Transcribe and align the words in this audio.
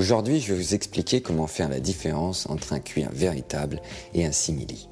Aujourd'hui, 0.00 0.40
je 0.40 0.54
vais 0.54 0.58
vous 0.58 0.74
expliquer 0.74 1.20
comment 1.20 1.46
faire 1.46 1.68
la 1.68 1.78
différence 1.78 2.48
entre 2.48 2.72
un 2.72 2.80
cuir 2.80 3.10
véritable 3.12 3.82
et 4.14 4.24
un 4.24 4.32
simili. 4.32 4.88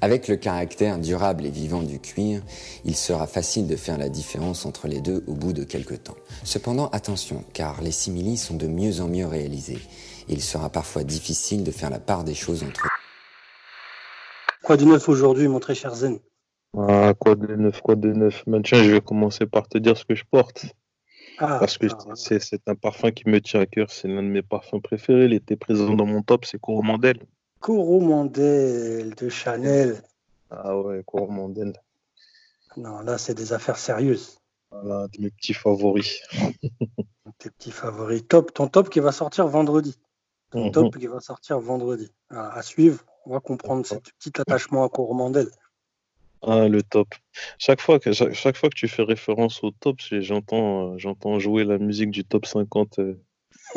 Avec 0.00 0.26
le 0.26 0.36
caractère 0.36 0.98
durable 0.98 1.44
et 1.44 1.50
vivant 1.50 1.82
du 1.82 2.00
cuir, 2.00 2.40
il 2.86 2.96
sera 2.96 3.26
facile 3.26 3.66
de 3.66 3.76
faire 3.76 3.98
la 3.98 4.08
différence 4.08 4.64
entre 4.64 4.88
les 4.88 5.02
deux 5.02 5.22
au 5.26 5.34
bout 5.34 5.52
de 5.52 5.64
quelques 5.64 6.02
temps. 6.02 6.16
Cependant, 6.44 6.88
attention, 6.92 7.44
car 7.52 7.82
les 7.82 7.90
simili 7.90 8.38
sont 8.38 8.56
de 8.56 8.68
mieux 8.68 9.02
en 9.02 9.08
mieux 9.08 9.26
réalisés. 9.26 9.82
Il 10.28 10.40
sera 10.40 10.70
parfois 10.70 11.04
difficile 11.04 11.62
de 11.62 11.70
faire 11.70 11.90
la 11.90 12.00
part 12.00 12.24
des 12.24 12.34
choses 12.34 12.62
entre 12.62 12.86
eux. 12.86 12.90
Quoi 14.62 14.78
de 14.78 14.86
neuf 14.86 15.10
aujourd'hui, 15.10 15.46
mon 15.46 15.60
très 15.60 15.74
cher 15.74 15.94
Zen? 15.94 16.20
Ah, 16.74 17.12
quoi 17.12 17.34
de 17.34 17.54
neuf, 17.54 17.82
quoi 17.82 17.96
de 17.96 18.10
neuf? 18.14 18.44
Maintenant, 18.46 18.82
je 18.82 18.92
vais 18.92 19.02
commencer 19.02 19.44
par 19.44 19.68
te 19.68 19.76
dire 19.76 19.98
ce 19.98 20.06
que 20.06 20.14
je 20.14 20.24
porte. 20.30 20.64
Ah, 21.38 21.58
Parce 21.58 21.78
que 21.78 21.86
ah, 21.86 22.14
c'est 22.14 22.68
un 22.68 22.74
parfum 22.74 23.10
qui 23.10 23.28
me 23.28 23.40
tient 23.40 23.60
à 23.60 23.66
cœur. 23.66 23.90
C'est 23.90 24.08
l'un 24.08 24.22
de 24.22 24.28
mes 24.28 24.42
parfums 24.42 24.80
préférés. 24.82 25.24
Il 25.26 25.32
était 25.32 25.56
présent 25.56 25.94
dans 25.94 26.06
mon 26.06 26.22
top. 26.22 26.44
C'est 26.44 26.60
Coromandel. 26.60 27.18
Coromandel 27.60 29.14
de 29.14 29.28
Chanel. 29.28 30.02
Ah 30.50 30.78
ouais, 30.78 31.02
Coromandel. 31.06 31.72
Non, 32.76 33.00
là, 33.00 33.18
c'est 33.18 33.34
des 33.34 33.52
affaires 33.52 33.78
sérieuses. 33.78 34.38
Voilà, 34.70 35.06
de 35.08 35.22
mes 35.22 35.30
petits 35.30 35.54
favoris. 35.54 36.20
Tes 37.38 37.50
petits 37.50 37.70
favoris. 37.70 38.22
Top, 38.28 38.52
ton 38.52 38.68
top 38.68 38.90
qui 38.90 39.00
va 39.00 39.12
sortir 39.12 39.46
vendredi. 39.46 39.96
Ton 40.50 40.66
Mhm. 40.66 40.72
top 40.72 40.98
qui 40.98 41.06
va 41.06 41.20
sortir 41.20 41.58
vendredi. 41.60 42.12
Voilà, 42.30 42.52
à 42.52 42.62
suivre, 42.62 43.00
on 43.26 43.32
va 43.32 43.40
comprendre 43.40 43.84
ce 43.86 43.94
petit 43.96 44.32
attachement 44.40 44.84
à 44.84 44.88
Coromandel. 44.88 45.48
Ah, 46.46 46.68
le 46.68 46.82
top. 46.82 47.08
Chaque 47.58 47.80
fois 47.80 47.98
que, 47.98 48.12
chaque, 48.12 48.34
chaque 48.34 48.56
fois 48.56 48.68
que 48.68 48.74
tu 48.74 48.86
fais 48.86 49.02
référence 49.02 49.64
au 49.64 49.70
top, 49.70 49.96
j'entends 50.00 50.92
euh, 50.92 50.98
j'entends 50.98 51.38
jouer 51.38 51.64
la 51.64 51.78
musique 51.78 52.10
du 52.10 52.24
top 52.24 52.44
50. 52.44 52.98
euh, 52.98 53.18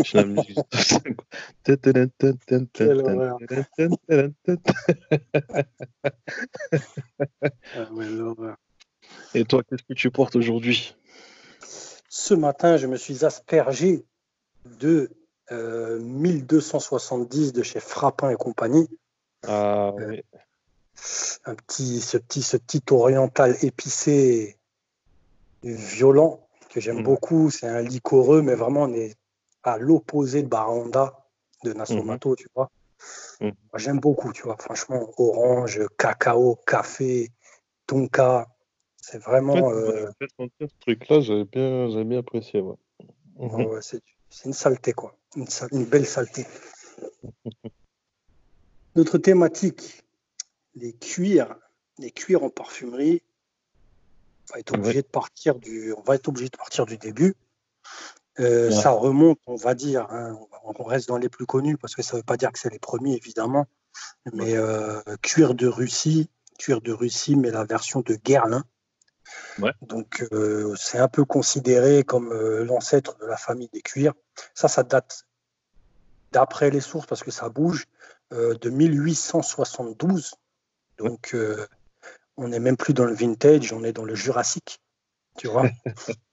j'ai 0.04 0.18
la 0.18 0.26
musique 0.26 0.48
du 0.48 0.56
top 0.56 0.76
50. 0.76 1.26
Quelle 2.74 3.02
horreur. 3.02 3.40
Ah 7.76 7.88
ouais, 7.94 8.09
l'horreur. 8.09 8.58
Et 9.34 9.46
toi, 9.46 9.64
qu'est-ce 9.64 9.84
que 9.84 9.94
tu 9.94 10.12
portes 10.12 10.36
aujourd'hui? 10.36 10.96
Ce 12.09 12.34
matin, 12.34 12.78
je 12.78 12.88
me 12.88 12.98
suis 12.98 13.24
aspergé 13.24 14.04
de 14.80 15.09
euh, 15.52 16.00
1270 16.00 17.54
de 17.54 17.64
chez 17.64 17.80
Frappin 17.80 18.30
et 18.30 18.36
compagnie. 18.36 18.88
Ah 19.48 19.92
Euh, 20.00 20.09
oui. 20.09 20.22
Un 21.45 21.56
petit, 21.56 22.02
ce, 22.02 22.17
petit, 22.17 22.42
ce 22.42 22.58
petit 22.58 22.81
oriental 22.92 23.56
épicé 23.62 24.58
violent 25.64 26.48
que 26.70 26.80
j'aime 26.80 26.98
Mhm. 26.98 27.03
beaucoup. 27.03 27.50
C'est 27.50 27.67
un 27.67 27.81
liquoreux, 27.81 28.42
mais 28.42 28.56
vraiment, 28.56 28.84
on 28.84 28.94
est 28.94 29.16
à 29.64 29.78
l'opposé 29.78 30.44
de 30.44 30.48
Baranda, 30.48 31.25
de 31.64 31.73
Nasomato, 31.73 32.36
tu 32.36 32.48
vois. 32.56 32.70
Moi, 33.42 33.53
J'aime 33.75 34.00
beaucoup, 34.00 34.31
tu 34.34 34.44
vois. 34.44 34.58
Franchement, 34.58 35.12
orange, 35.18 35.81
cacao, 35.98 36.56
café, 36.66 37.31
tonka. 37.86 38.48
C'est 38.98 39.20
vraiment. 39.20 39.68
En 39.68 39.72
euh, 39.72 40.08
fait, 40.20 40.30
en 40.38 40.45
fait, 40.48 40.50
sentir 40.59 40.68
ce 40.70 40.80
truc-là, 40.80 41.20
j'avais 41.22 41.45
bien, 41.45 41.90
j'avais 41.90 42.03
bien 42.03 42.20
apprécié. 42.20 42.62
Ouais. 42.62 42.75
Mhm. 43.38 43.56
Ouais, 43.56 43.66
ouais, 43.68 43.81
c'est 43.81 44.02
une 44.45 44.53
saleté, 44.53 44.94
quoi. 44.94 45.16
Une 45.36 45.86
belle 45.86 46.06
saleté. 46.06 46.45
Notre 48.95 49.20
thématique, 49.20 50.03
les 50.80 50.94
cuirs, 50.94 51.56
les 51.97 52.11
cuirs 52.11 52.44
en 52.44 52.50
parfumerie. 52.50 53.22
On 54.50 54.53
va 54.53 54.59
être 54.59 54.73
obligé 54.73 55.02
de 55.02 55.08
partir 55.08 55.56
du, 55.56 55.94
on 55.94 56.02
va 56.02 56.16
être 56.16 56.28
obligé 56.30 56.50
de 56.50 56.58
partir 56.58 56.86
du 56.86 56.97
début. 56.97 57.36
Euh, 58.39 58.69
Ouais. 58.69 58.75
Ça 58.75 58.92
remonte, 58.92 59.39
on 59.47 59.56
va 59.56 59.73
dire, 59.73 60.08
hein, 60.11 60.38
on 60.64 60.84
reste 60.84 61.08
dans 61.08 61.17
les 61.17 61.30
plus 61.30 61.45
connus 61.45 61.78
parce 61.78 61.95
que 61.95 62.03
ça 62.03 62.14
ne 62.16 62.19
veut 62.19 62.23
pas 62.23 62.38
dire 62.38 62.52
que 62.52 62.59
c'est 62.59 62.69
les 62.69 62.80
premiers, 62.80 63.16
évidemment. 63.16 63.66
Mais 64.31 64.56
euh, 64.56 65.02
cuir 65.23 65.56
de 65.56 65.67
Russie, 65.67 66.30
cuir 66.59 66.81
de 66.81 66.94
Russie, 66.94 67.36
mais 67.36 67.50
la 67.50 67.64
version 67.64 68.02
de 68.02 68.13
Guerlain. 68.13 68.63
Ouais. 69.59 69.72
Donc 69.81 70.25
euh, 70.31 70.75
c'est 70.78 71.00
un 71.00 71.07
peu 71.07 71.25
considéré 71.25 72.03
comme 72.03 72.31
l'ancêtre 72.63 73.18
de 73.18 73.25
la 73.25 73.38
famille 73.38 73.69
des 73.73 73.81
cuirs. 73.81 74.13
Ça, 74.53 74.68
ça 74.68 74.84
date 74.84 75.25
d'après 76.31 76.69
les 76.69 76.81
sources 76.81 77.07
parce 77.07 77.23
que 77.23 77.31
ça 77.31 77.50
bouge 77.50 77.88
de 78.31 78.69
1872. 78.69 80.35
Donc 80.97 81.34
euh, 81.34 81.66
on 82.38 82.50
n'est 82.50 82.59
même 82.59 82.78
plus 82.78 82.94
dans 82.94 83.06
le 83.06 83.13
vintage, 83.13 83.74
on 83.74 83.84
est 83.84 83.94
dans 83.94 84.06
le 84.06 84.16
jurassique, 84.16 84.80
tu 85.38 85.47
vois. 85.47 85.66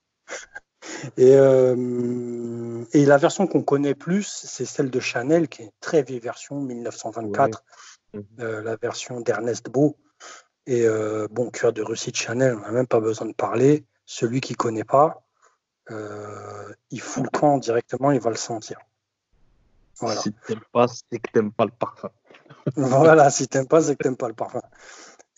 et, 1.17 1.35
euh, 1.35 2.83
et 2.93 3.05
la 3.05 3.17
version 3.17 3.47
qu'on 3.47 3.63
connaît 3.63 3.95
plus, 3.95 4.27
c'est 4.45 4.65
celle 4.65 4.89
de 4.89 4.99
Chanel, 4.99 5.47
qui 5.47 5.63
est 5.63 5.65
une 5.65 5.71
très 5.79 6.03
vieille 6.03 6.19
version, 6.19 6.61
1924, 6.61 7.63
Mhm. 8.13 8.23
euh, 8.39 8.61
la 8.61 8.75
version 8.77 9.19
d'Ernest 9.19 9.69
Beau. 9.69 9.97
Et 10.67 10.87
bon, 11.29 11.51
cuir 11.51 11.73
de 11.73 11.83
Russie 11.83 12.11
de 12.11 12.15
Chanel, 12.15 12.55
on 12.55 12.61
n'a 12.61 12.71
même 12.71 12.87
pas 12.87 12.99
besoin 12.99 13.27
de 13.27 13.33
parler. 13.33 13.85
Celui 14.05 14.41
qui 14.41 14.53
ne 14.53 14.57
connaît 14.57 14.83
pas, 14.83 15.21
il 15.91 17.01
fout 17.01 17.23
le 17.23 17.29
camp 17.29 17.59
directement, 17.59 18.09
il 18.09 18.19
va 18.19 18.31
le 18.31 18.35
sentir. 18.35 18.79
Voilà. 19.99 20.21
Si 20.21 20.33
t'aimes 20.47 20.59
pas, 20.71 20.87
c'est 20.87 21.19
que 21.19 21.31
t'aimes 21.31 21.51
pas 21.51 21.65
le 21.65 21.71
parfum. 21.71 22.09
voilà, 22.75 23.29
si 23.29 23.47
t'aimes 23.47 23.67
pas, 23.67 23.81
c'est 23.81 23.95
que 23.95 24.03
t'aimes 24.03 24.17
pas 24.17 24.27
le 24.27 24.33
parfum. 24.33 24.61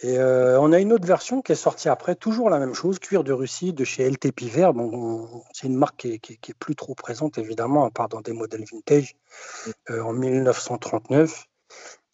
Et 0.02 0.18
euh, 0.20 0.60
on 0.62 0.72
a 0.74 0.80
une 0.80 0.94
autre 0.94 1.08
version 1.08 1.42
qui 1.42 1.52
est 1.54 1.56
sortie 1.56 1.90
après, 1.90 2.16
toujours 2.16 2.50
la 2.52 2.60
même 2.60 2.76
chose, 2.76 3.00
cuir 3.00 3.24
de 3.24 3.34
Russie 3.34 3.74
de 3.74 3.84
chez 3.84 4.04
LT 4.10 4.32
Piver. 4.32 4.70
Bon, 4.76 4.92
on- 4.94 5.44
c'est 5.54 5.66
une 5.68 5.76
marque 5.76 5.98
qui 5.98 6.14
est, 6.14 6.20
qui 6.20 6.34
est- 6.34 6.38
qui 6.38 6.52
est 6.52 6.54
plus 6.54 6.76
trop 6.76 6.94
présente, 6.94 7.38
évidemment, 7.40 7.84
à 7.86 7.90
part 7.90 8.08
dans 8.08 8.22
des 8.22 8.34
modèles 8.34 8.64
vintage, 8.72 9.16
euh, 9.90 10.02
en 10.04 10.14
1939. 10.14 11.46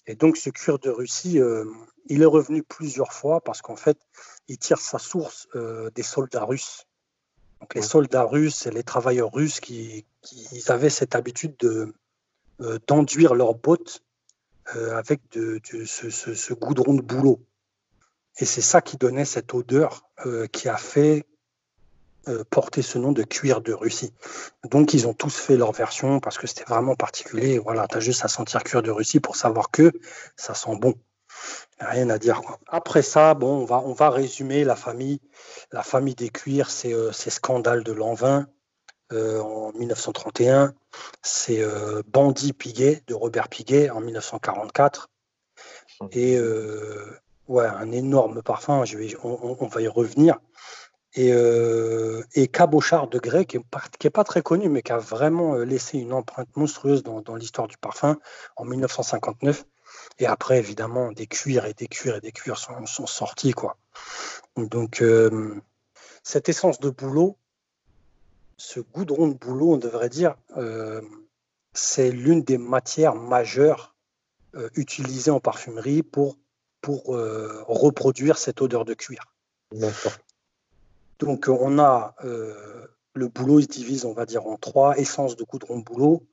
Et 0.07 0.15
donc, 0.15 0.37
ce 0.37 0.49
cuir 0.49 0.79
de 0.79 0.89
Russie, 0.89 1.39
euh, 1.39 1.65
il 2.07 2.21
est 2.21 2.25
revenu 2.25 2.63
plusieurs 2.63 3.11
fois 3.13 3.41
parce 3.41 3.61
qu'en 3.61 3.75
fait, 3.77 3.97
il 4.47 4.57
tire 4.57 4.79
sa 4.79 4.99
source 4.99 5.47
des 5.95 6.03
soldats 6.03 6.43
russes. 6.45 6.85
Donc, 7.61 7.75
les 7.75 7.81
Ouais. 7.81 7.87
soldats 7.87 8.23
russes 8.23 8.65
et 8.65 8.71
les 8.71 8.83
travailleurs 8.83 9.31
russes 9.33 9.59
qui, 9.61 10.05
qui 10.21 10.47
ils 10.51 10.71
avaient 10.71 10.89
cette 10.89 11.15
habitude 11.15 11.55
de, 11.59 11.93
d'enduire 12.87 13.35
leurs 13.35 13.55
bottes 13.55 14.03
euh, 14.75 14.95
avec 14.97 15.21
de, 15.31 15.59
de- 15.71 15.85
ce, 15.85 16.09
ce- 16.09 16.33
ce 16.33 16.53
goudron 16.53 16.93
de 16.93 17.01
bouleau. 17.01 17.39
Et 18.39 18.45
c'est 18.45 18.61
ça 18.61 18.81
qui 18.81 18.97
donnait 18.97 19.25
cette 19.25 19.53
odeur 19.53 20.09
euh, 20.25 20.47
qui 20.47 20.69
a 20.69 20.77
fait 20.77 21.25
euh, 22.29 22.43
porter 22.49 22.81
ce 22.81 22.97
nom 22.97 23.11
de 23.11 23.23
cuir 23.23 23.61
de 23.61 23.73
Russie. 23.73 24.13
Donc 24.63 24.93
ils 24.93 25.07
ont 25.07 25.13
tous 25.13 25.35
fait 25.35 25.57
leur 25.57 25.71
version 25.73 26.19
parce 26.19 26.37
que 26.37 26.47
c'était 26.47 26.63
vraiment 26.63 26.95
particulier. 26.95 27.59
Voilà, 27.59 27.87
tu 27.87 27.97
as 27.97 27.99
juste 27.99 28.23
à 28.23 28.27
sentir 28.29 28.63
cuir 28.63 28.81
de 28.81 28.91
Russie 28.91 29.19
pour 29.19 29.35
savoir 29.35 29.69
que 29.71 29.91
ça 30.37 30.53
sent 30.53 30.75
bon. 30.77 30.93
Rien 31.79 32.09
à 32.09 32.17
dire. 32.17 32.41
quoi. 32.41 32.59
Après 32.67 33.01
ça, 33.01 33.33
bon, 33.33 33.61
on 33.61 33.65
va, 33.65 33.79
on 33.79 33.91
va 33.93 34.09
résumer 34.09 34.63
la 34.63 34.75
famille. 34.77 35.19
La 35.71 35.83
famille 35.83 36.15
des 36.15 36.29
cuirs, 36.29 36.69
c'est 36.69 36.93
euh, 36.93 37.11
c'est 37.11 37.29
Scandale 37.29 37.83
de 37.83 37.91
Lanvin 37.91 38.47
euh, 39.11 39.41
en 39.41 39.71
1931. 39.73 40.73
C'est 41.21 41.61
euh, 41.61 42.01
Bandit 42.07 42.53
Piguet 42.53 43.03
de 43.07 43.13
Robert 43.13 43.49
Piguet 43.49 43.89
en 43.89 44.01
1944. 44.01 45.09
Et 46.11 46.37
euh, 46.37 47.19
ouais, 47.47 47.65
un 47.65 47.91
énorme 47.91 48.41
parfum, 48.41 48.83
on, 49.23 49.67
va 49.67 49.81
y 49.81 49.87
revenir. 49.87 50.39
Et, 51.15 51.31
euh, 51.31 52.23
Cabochard 52.51 53.07
de 53.07 53.19
Grès, 53.19 53.45
qui 53.45 53.57
n'est 53.57 54.09
pas, 54.09 54.23
très 54.23 54.41
connu, 54.41 54.69
mais 54.69 54.81
qui 54.81 54.91
a 54.91 54.97
vraiment 54.97 55.55
laissé 55.55 55.99
une 55.99 56.13
empreinte 56.13 56.55
monstrueuse 56.55 57.03
dans, 57.03 57.35
l'histoire 57.35 57.67
du 57.67 57.77
parfum 57.77 58.17
en 58.55 58.65
1959. 58.65 59.65
Et 60.19 60.25
après, 60.25 60.57
évidemment, 60.57 61.11
des 61.11 61.27
cuirs 61.27 61.65
et 61.65 61.73
des 61.73 61.87
cuirs 61.87 62.15
et 62.15 62.21
des 62.21 62.31
cuirs 62.31 62.57
sont, 62.57 62.85
sont 62.85 63.05
sortis. 63.05 63.51
Quoi. 63.51 63.77
Donc, 64.57 65.03
cette 66.23 66.49
essence 66.49 66.79
de 66.79 66.89
bouleau, 66.89 67.37
ce 68.57 68.79
goudron 68.79 69.27
de 69.27 69.33
bouleau, 69.33 69.73
on 69.73 69.77
devrait 69.77 70.09
dire, 70.09 70.35
euh, 70.57 71.01
c'est 71.73 72.11
l'une 72.11 72.43
des 72.43 72.57
matières 72.57 73.15
majeures 73.15 73.95
euh, 74.55 74.69
utilisées 74.75 75.31
en 75.31 75.39
parfumerie 75.39 76.03
pour, 76.03 76.37
pour 76.81 77.15
euh, 77.15 77.63
reproduire 77.67 78.37
cette 78.37 78.61
odeur 78.61 78.85
de 78.85 78.93
cuir. 78.93 79.33
D'accord. 79.71 80.13
Donc, 81.19 81.47
on 81.47 81.79
a 81.79 82.15
le 82.21 83.27
bouleau, 83.27 83.59
il 83.59 83.63
se 83.63 83.69
divise, 83.69 84.05
on 84.05 84.13
va 84.13 84.25
dire, 84.25 84.45
en 84.47 84.57
trois 84.57 84.97
essence 84.97 85.35
de 85.35 85.43
goudron 85.43 85.79
de 85.79 85.83
bouleau, 85.83 86.23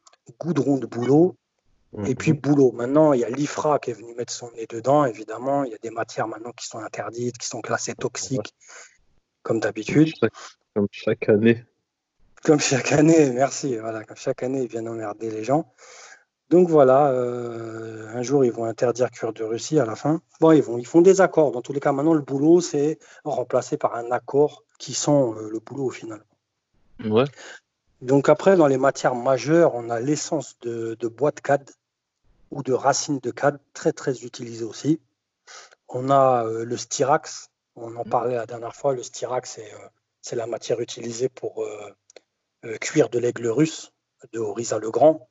goudron 0.40 0.78
de 0.78 0.86
bouleau 0.86 1.36
et 2.06 2.14
puis 2.14 2.32
bouleau. 2.32 2.72
Maintenant, 2.72 3.12
il 3.12 3.20
y 3.20 3.24
a 3.24 3.30
l'IFRA 3.30 3.78
qui 3.78 3.90
est 3.90 3.94
venu 3.94 4.14
mettre 4.14 4.32
son 4.32 4.50
nez 4.52 4.66
dedans, 4.68 5.04
évidemment. 5.04 5.64
Il 5.64 5.72
y 5.72 5.74
a 5.74 5.78
des 5.78 5.90
matières 5.90 6.28
maintenant 6.28 6.52
qui 6.52 6.66
sont 6.66 6.78
interdites, 6.78 7.38
qui 7.38 7.46
sont 7.46 7.60
classées 7.60 7.94
toxiques, 7.94 8.54
comme 9.42 9.60
d'habitude. 9.60 10.12
Comme 10.74 10.86
chaque 10.90 11.28
année. 11.28 11.64
Comme 12.44 12.60
chaque 12.60 12.92
année, 12.92 13.30
merci. 13.30 13.76
Voilà, 13.76 14.04
comme 14.04 14.16
chaque 14.16 14.42
année, 14.42 14.62
ils 14.62 14.68
viennent 14.68 14.88
emmerder 14.88 15.30
les 15.30 15.44
gens. 15.44 15.72
Donc 16.50 16.68
voilà, 16.68 17.10
euh, 17.12 18.08
un 18.12 18.22
jour, 18.22 18.44
ils 18.44 18.50
vont 18.50 18.64
interdire 18.64 19.10
cuir 19.10 19.32
de 19.32 19.44
Russie 19.44 19.78
à 19.78 19.84
la 19.84 19.94
fin. 19.94 20.20
Bon, 20.40 20.50
ils, 20.50 20.62
vont, 20.62 20.78
ils 20.78 20.86
font 20.86 21.00
des 21.00 21.20
accords. 21.20 21.52
Dans 21.52 21.62
tous 21.62 21.72
les 21.72 21.78
cas, 21.78 21.92
maintenant, 21.92 22.12
le 22.12 22.22
boulot, 22.22 22.60
c'est 22.60 22.98
remplacé 23.24 23.76
par 23.76 23.94
un 23.94 24.10
accord 24.10 24.64
qui 24.78 24.92
sent 24.92 25.10
euh, 25.10 25.48
le 25.48 25.60
boulot 25.60 25.84
au 25.84 25.90
final. 25.90 26.24
Ouais. 27.04 27.24
Donc 28.02 28.28
après, 28.28 28.56
dans 28.56 28.66
les 28.66 28.78
matières 28.78 29.14
majeures, 29.14 29.74
on 29.76 29.90
a 29.90 30.00
l'essence 30.00 30.58
de, 30.62 30.96
bois 31.06 31.30
de 31.30 31.40
cad 31.40 31.70
ou 32.50 32.64
de 32.64 32.72
racine 32.72 33.20
de 33.20 33.30
cad, 33.30 33.60
très 33.72 33.92
très 33.92 34.24
utilisée 34.24 34.64
aussi. 34.64 34.98
On 35.88 36.10
a 36.10 36.44
euh, 36.46 36.64
le 36.64 36.76
styrax, 36.76 37.50
on 37.76 37.94
en 37.94 38.04
parlait 38.04 38.34
la 38.34 38.46
dernière 38.46 38.74
fois, 38.74 38.94
le 38.94 39.04
styrax, 39.04 39.60
c'est 40.20 40.36
la 40.36 40.46
matière 40.46 40.80
utilisée 40.80 41.28
pour 41.28 41.64
cuire 42.80 43.08
de 43.08 43.18
l'aigle 43.18 43.48
russe 43.48 43.92
de 44.32 44.38
Orisa 44.38 44.78
le 44.78 44.90
Grand. 44.90 45.28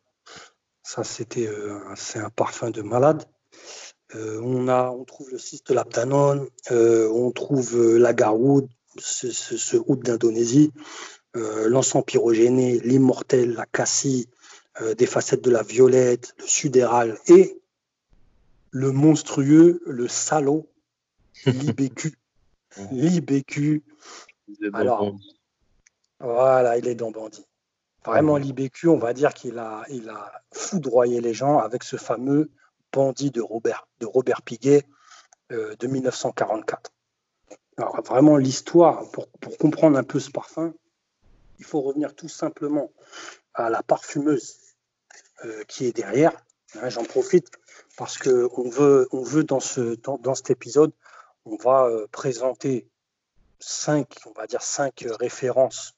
Ça, 0.84 1.04
c'était 1.04 1.50
c'est 1.96 2.20
un 2.20 2.30
parfum 2.30 2.72
de 2.72 2.82
malade. 2.82 3.26
Euh, 4.16 4.40
on, 4.42 4.68
a, 4.68 4.90
on 4.90 5.04
trouve 5.04 5.30
le 5.30 5.38
cyste 5.38 5.72
de 5.72 5.76
euh, 6.72 7.10
on 7.12 7.32
trouve 7.32 7.76
euh, 7.76 8.00
la 8.00 8.14
garoude, 8.14 8.68
ce, 8.98 9.30
ce, 9.32 9.78
oud 9.78 10.02
d'Indonésie, 10.04 10.72
l'encens 11.36 12.04
pyrogéné, 12.06 12.80
l'immortel, 12.80 13.54
la 13.54 13.68
cassie, 13.68 14.28
des 14.98 15.06
facettes 15.06 15.44
de 15.44 15.52
la 15.52 15.62
violette, 15.62 16.34
le 16.40 16.48
sudéral 16.48 17.20
et 17.28 17.62
le 18.72 18.92
monstrueux, 18.92 19.82
le 19.86 20.08
salaud, 20.08 20.68
l'IBQ. 21.46 22.18
L'IBQ. 22.92 23.84
Alors, 24.74 25.16
voilà, 26.20 26.78
il 26.78 26.88
est 26.88 26.96
dans 26.96 27.12
Bandit. 27.12 27.46
Vraiment, 28.06 28.38
l'IBQ, 28.38 28.88
on 28.88 28.98
va 28.98 29.14
dire 29.14 29.34
qu'il 29.34 29.58
a, 29.60 29.84
il 29.90 30.10
a 30.10 30.32
foudroyé 30.52 31.22
les 31.22 31.34
gens 31.34 31.60
avec 31.60 31.84
ce 31.84 31.98
fameux 31.98 32.50
bandit 32.92 33.32
de 33.32 33.42
Robert, 33.42 33.88
de 34.00 34.06
Robert 34.06 34.42
Piguet 34.42 34.86
euh, 35.52 35.76
de 35.76 35.88
1944. 35.88 36.92
Alors 37.78 38.02
vraiment 38.02 38.38
l'histoire, 38.38 39.10
pour, 39.12 39.28
comprendre 39.58 39.98
un 39.98 40.04
peu 40.04 40.20
ce 40.20 40.32
parfum, 40.32 40.74
il 41.60 41.66
faut 41.66 41.82
revenir 41.82 42.16
tout 42.16 42.30
simplement 42.30 42.92
à 43.54 43.70
la 43.70 43.84
parfumeuse 43.84 44.58
euh, 45.46 45.64
qui 45.68 45.86
est 45.86 45.96
derrière. 45.96 46.34
Hein, 46.76 46.90
j'en 46.90 47.04
profite 47.04 47.50
parce 47.98 48.18
que 48.18 48.50
on 48.56 48.70
veut, 48.70 49.08
on 49.12 49.24
veut 49.24 49.44
dans, 49.44 49.60
ce, 49.60 49.96
dans, 49.96 50.36
cet 50.36 50.52
épisode, 50.52 50.92
on 51.46 51.58
va 51.58 51.86
euh, 51.86 52.08
présenter 52.12 52.88
cinq, 53.60 54.18
on 54.26 54.32
va 54.32 54.48
dire 54.48 54.62
cinq 54.62 55.06
références 55.20 55.96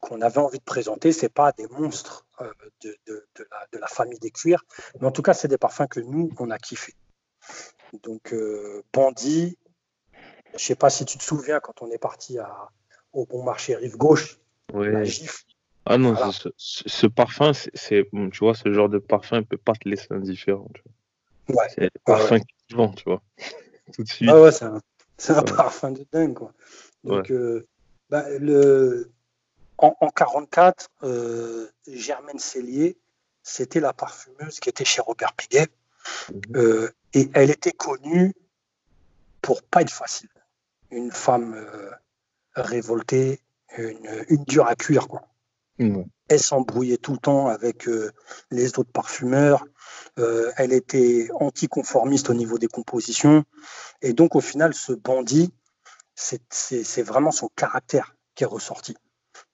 qu'on 0.00 0.20
avait 0.20 0.38
envie 0.38 0.58
de 0.58 0.64
présenter. 0.64 1.12
C'est 1.12 1.28
pas 1.28 1.52
des 1.52 1.66
monstres 1.68 2.26
euh, 2.40 2.52
de, 2.82 2.98
la, 3.80 3.86
famille 3.86 4.18
des 4.18 4.30
cuirs. 4.30 4.64
Mais 5.00 5.06
en 5.06 5.12
tout 5.12 5.22
cas, 5.22 5.34
c'est 5.34 5.48
des 5.48 5.58
parfums 5.58 5.88
que 5.88 6.00
nous, 6.00 6.30
on 6.38 6.50
a 6.50 6.58
kiffé. 6.58 6.94
Donc, 8.02 8.32
euh, 8.32 8.82
Bandit, 8.92 9.56
je 10.54 10.58
sais 10.58 10.74
pas 10.74 10.90
si 10.90 11.04
tu 11.04 11.18
te 11.18 11.22
souviens 11.22 11.60
quand 11.60 11.82
on 11.82 11.90
est 11.90 11.98
parti 11.98 12.38
à, 12.38 12.68
au 13.12 13.26
bon 13.26 13.42
marché 13.42 13.74
rive 13.76 13.96
gauche, 13.96 14.38
la 14.74 15.04
gifle. 15.04 15.44
Ah 15.90 15.96
non, 15.96 16.14
ce, 16.58 17.06
parfum, 17.06 17.52
c'est, 17.54 18.06
tu 18.10 18.38
vois, 18.40 18.54
ce 18.54 18.70
genre 18.70 18.90
de 18.90 18.98
parfum 18.98 19.38
ne 19.38 19.44
peut 19.44 19.56
pas 19.56 19.72
te 19.72 19.88
laisser 19.88 20.08
indifférent. 20.10 20.68
Ouais. 21.48 21.66
C'est 21.74 21.84
un 21.84 21.88
parfum 22.04 22.40
qui 22.40 22.74
vend, 22.74 22.90
tu 22.90 23.04
vois. 23.04 23.22
Tout 23.94 24.02
de 24.02 24.08
suite. 24.08 24.28
Ah 24.30 24.38
ouais, 24.38 24.50
c'est 24.52 25.32
un, 25.32 25.42
parfum 25.42 25.92
de 25.92 26.04
dingue, 26.12 26.34
quoi. 26.34 26.52
Donc, 27.04 27.30
euh, 27.30 27.66
bah, 28.10 28.26
le, 28.38 29.10
en, 29.78 29.96
1944, 30.00 30.90
euh, 31.04 31.68
Germaine 31.86 32.38
Cellier, 32.38 32.98
c'était 33.42 33.80
la 33.80 33.92
parfumeuse 33.92 34.60
qui 34.60 34.68
était 34.68 34.84
chez 34.84 35.00
Robert 35.00 35.32
Piguet. 35.34 35.68
Mhm. 36.32 36.40
Euh, 36.56 36.90
et 37.14 37.30
elle 37.34 37.50
était 37.50 37.72
connue 37.72 38.34
pour 39.40 39.62
pas 39.62 39.82
être 39.82 39.92
facile. 39.92 40.28
Une 40.90 41.12
femme 41.12 41.54
euh, 41.54 41.90
révoltée, 42.54 43.40
une, 43.76 44.44
dure 44.44 44.66
à 44.66 44.74
cuire. 44.74 45.08
Quoi. 45.08 45.22
Elle 46.28 46.40
s'embrouillait 46.40 46.96
tout 46.96 47.12
le 47.12 47.18
temps 47.18 47.48
avec 47.48 47.88
les 48.50 48.78
autres 48.78 48.90
parfumeurs. 48.90 49.64
elle 50.16 50.72
était 50.72 51.28
anticonformiste 51.34 52.30
au 52.30 52.34
niveau 52.34 52.58
des 52.58 52.66
compositions. 52.66 53.44
Et 54.00 54.14
donc, 54.14 54.34
au 54.34 54.40
final, 54.40 54.74
ce 54.74 54.92
bandit, 54.92 55.52
c'est 56.14 57.02
vraiment 57.02 57.30
son 57.30 57.48
caractère 57.54 58.16
qui 58.34 58.44
est 58.44 58.46
ressorti. 58.46 58.96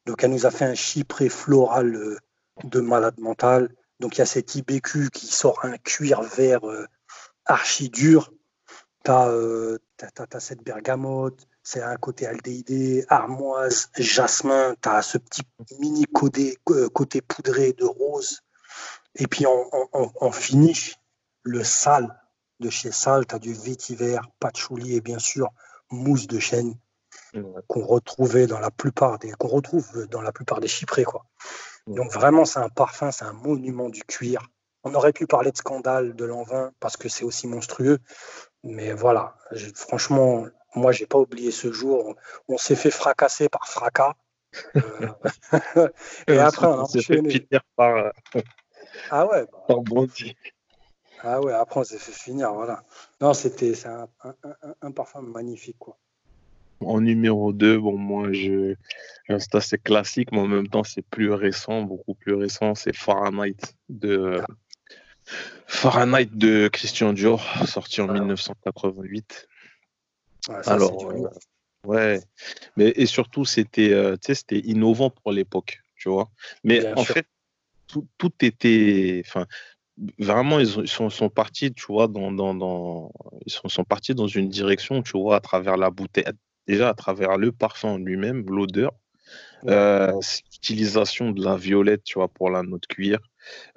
Donc, 0.06 0.22
elle 0.22 0.30
nous 0.30 0.46
a 0.46 0.50
fait 0.50 0.64
un 0.64 0.74
chypré 0.74 1.28
floral 1.28 1.94
euh, 1.94 2.18
de 2.64 2.80
malade 2.80 3.18
mental. 3.18 3.74
Donc, 4.00 4.16
il 4.16 4.18
y 4.18 4.22
a 4.22 4.26
cet 4.26 4.54
IBQ 4.54 5.10
qui 5.10 5.26
sort 5.26 5.64
un 5.64 5.78
cuir 5.78 6.22
vert 6.22 6.68
euh, 6.68 6.86
archi 7.46 7.88
dur. 7.88 8.32
Tu 9.04 9.10
as, 9.10 9.28
euh, 9.28 9.78
cette 10.38 10.62
bergamote, 10.62 11.46
c'est 11.62 11.82
un 11.82 11.96
côté 11.96 12.26
aldéhyde, 12.26 13.06
armoise, 13.08 13.90
jasmin. 13.96 14.74
Tu 14.82 14.88
as 14.88 15.02
ce 15.02 15.18
petit 15.18 15.42
mini 15.78 16.04
côté, 16.04 16.58
côté 16.92 17.22
poudré 17.22 17.72
de 17.72 17.84
rose. 17.84 18.40
Et 19.14 19.26
puis, 19.26 19.46
en, 19.46 20.32
finish, 20.32 20.96
le 21.42 21.62
sale 21.62 22.20
de 22.60 22.70
chez 22.70 22.92
Sal, 22.92 23.26
tu 23.26 23.38
du 23.38 23.52
vétiver, 23.52 24.18
patchouli 24.40 24.96
et 24.96 25.00
bien 25.00 25.18
sûr 25.18 25.50
mousse 25.90 26.26
de 26.26 26.38
chêne 26.38 26.74
qu'on 27.66 27.84
retrouvait 27.84 28.46
dans 28.46 28.60
la 28.60 28.70
plupart 28.70 29.18
des 29.18 29.32
qu'on 29.32 29.48
retrouve 29.48 30.06
dans 30.08 30.22
la 30.22 30.32
plupart 30.32 30.60
des 30.60 30.68
chyprés 30.68 31.04
quoi. 31.04 31.26
Donc 31.86 32.12
vraiment 32.12 32.44
c'est 32.44 32.60
un 32.60 32.68
parfum, 32.68 33.10
c'est 33.10 33.24
un 33.24 33.32
monument 33.32 33.88
du 33.88 34.02
cuir. 34.04 34.48
On 34.84 34.94
aurait 34.94 35.12
pu 35.12 35.26
parler 35.26 35.50
de 35.50 35.56
scandale 35.56 36.14
de 36.14 36.24
l'an 36.24 36.42
20 36.42 36.72
parce 36.80 36.96
que 36.96 37.08
c'est 37.08 37.24
aussi 37.24 37.46
monstrueux, 37.46 37.98
mais 38.62 38.92
voilà, 38.92 39.36
franchement, 39.74 40.46
moi 40.74 40.92
j'ai 40.92 41.06
pas 41.06 41.18
oublié 41.18 41.50
ce 41.50 41.72
jour. 41.72 42.14
On, 42.48 42.58
s'est 42.58 42.76
fait 42.76 42.90
fracasser 42.90 43.48
par 43.48 43.66
fracas. 43.66 44.14
Euh, 44.76 45.08
et 46.28 46.38
après 46.38 46.66
on, 46.66 46.86
s'est 46.86 47.02
fait 47.02 47.16
finir 47.16 47.60
par 47.76 47.96
euh, 47.96 48.10
ah 49.10 49.26
ouais, 49.26 49.46
bah. 49.50 49.58
par 49.66 49.80
bondi. 49.80 50.36
Ah 51.22 51.40
ouais, 51.40 51.52
après 51.52 51.80
on 51.80 51.84
s'est 51.84 51.98
fait 51.98 52.12
finir, 52.12 52.52
voilà. 52.52 52.84
Non, 53.20 53.34
c'était 53.34 53.72
un, 53.86 54.06
un, 54.22 54.34
un, 54.82 54.90
parfum 54.92 55.22
magnifique 55.22 55.78
quoi. 55.78 55.98
En 56.80 57.00
numéro 57.00 57.52
2, 57.52 57.78
bon, 57.78 57.96
moi, 57.96 58.32
je, 58.32 58.74
c'est 59.28 59.54
assez 59.54 59.78
classique, 59.78 60.32
mais 60.32 60.38
en 60.38 60.48
même 60.48 60.68
temps, 60.68 60.84
c'est 60.84 61.04
plus 61.06 61.32
récent, 61.32 61.82
beaucoup 61.82 62.14
plus 62.14 62.34
récent. 62.34 62.74
C'est 62.74 62.94
Fahrenheit 62.94 63.56
de, 63.88 64.42
Fahrenheit 65.66 66.28
de 66.32 66.68
Christian 66.68 67.12
Dior, 67.12 67.42
sorti 67.66 68.00
en 68.00 68.12
1988. 68.12 69.48
Alors, 70.66 71.10
euh, 71.10 71.28
ouais, 71.86 72.20
mais 72.76 72.92
et 72.96 73.06
surtout, 73.06 73.44
c'était, 73.44 73.92
euh, 73.92 74.16
c'était 74.20 74.58
innovant 74.58 75.10
pour 75.10 75.32
l'époque, 75.32 75.80
tu 75.96 76.10
vois. 76.10 76.30
Mais 76.64 76.92
en 76.94 77.04
fait, 77.04 77.26
tout, 77.86 78.06
tout 78.18 78.32
était, 78.42 79.22
enfin, 79.26 79.46
vraiment 80.18 80.58
ils, 80.58 80.88
sont, 80.88 81.08
sont, 81.08 81.30
partis 81.30 81.72
tu 81.72 81.86
vois 81.86 82.08
dans, 82.08 82.32
dans, 82.32 82.54
dans 82.54 83.12
ils 83.46 83.52
sont, 83.52 83.68
sont, 83.68 83.84
partis 83.84 84.12
dans 84.12 84.26
une 84.26 84.48
direction 84.48 85.02
tu 85.02 85.16
vois 85.16 85.36
à 85.36 85.40
travers 85.40 85.76
la 85.76 85.90
bouteille 85.90 86.24
déjà 86.66 86.88
à 86.90 86.94
travers 86.94 87.36
le 87.36 87.52
parfum 87.52 87.98
lui-même, 87.98 88.44
l'odeur, 88.48 88.92
euh, 89.66 90.12
l'utilisation 90.52 91.30
de 91.30 91.44
la 91.44 91.56
violette, 91.56 92.04
tu 92.04 92.18
vois, 92.18 92.28
pour 92.28 92.50
la 92.50 92.62
note 92.62 92.86
cuir, 92.86 93.18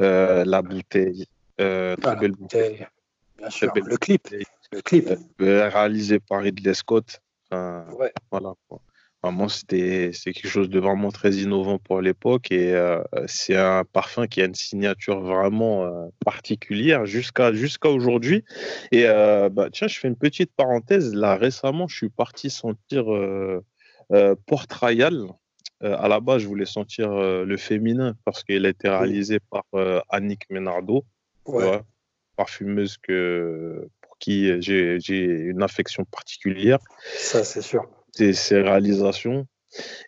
euh, 0.01 0.44
la 0.46 0.62
bouteille, 0.62 1.25
euh, 1.62 1.96
très 1.96 2.15
belle 2.15 2.34
bouteille. 2.34 2.86
Bien 3.38 3.50
sûr, 3.50 3.72
le 3.75 3.98
clip, 3.98 4.27
le 4.72 4.82
clip. 4.82 5.10
réalisé 5.39 6.20
par 6.20 6.41
Ridley 6.41 6.74
Scott. 6.74 7.22
Voilà. 7.51 8.53
Vraiment, 9.28 9.50
c'était 9.50 10.12
quelque 10.24 10.48
chose 10.48 10.70
de 10.70 10.80
vraiment 10.80 11.12
très 11.12 11.32
innovant 11.32 11.80
pour 11.80 12.00
l'époque 12.00 12.50
et 12.50 12.74
euh, 12.74 13.04
c'est 13.26 13.58
un 13.58 13.84
parfum 13.84 14.26
qui 14.26 14.42
a 14.42 14.46
une 14.46 14.56
signature 14.56 15.20
vraiment 15.20 15.84
euh, 15.84 16.06
particulière 16.24 17.06
jusqu'à 17.06 17.52
jusqu'à 17.52 17.90
aujourd'hui. 17.90 18.46
Et 18.94 19.04
euh, 19.06 19.50
bah, 19.50 19.68
tiens, 19.70 19.90
je 19.90 20.00
fais 20.00 20.08
une 20.08 20.16
petite 20.16 20.54
parenthèse. 20.56 21.14
Là, 21.14 21.36
récemment, 21.36 21.90
je 21.90 21.98
suis 21.98 22.10
parti 22.10 22.50
sentir 22.50 23.04
Port 24.46 24.66
Royal. 24.80 25.26
à 25.82 26.08
la 26.08 26.22
base, 26.22 26.44
je 26.44 26.48
voulais 26.48 26.66
sentir 26.66 27.10
le 27.12 27.58
féminin 27.58 28.16
parce 28.24 28.46
qu'il 28.46 28.66
a 28.66 28.70
été 28.70 28.88
réalisé 28.88 29.42
par 29.42 29.66
Annick 30.08 30.50
Menardo, 30.50 31.04
parfumeuse 32.38 32.96
que, 32.98 33.90
pour 34.00 34.18
qui 34.20 34.62
j'ai 34.62 35.02
une 35.22 35.64
affection 35.64 36.06
particulière. 36.06 36.80
Ça, 37.18 37.44
c'est 37.44 37.62
sûr 37.62 37.90
ses, 38.34 38.62
réalisations. 38.62 39.48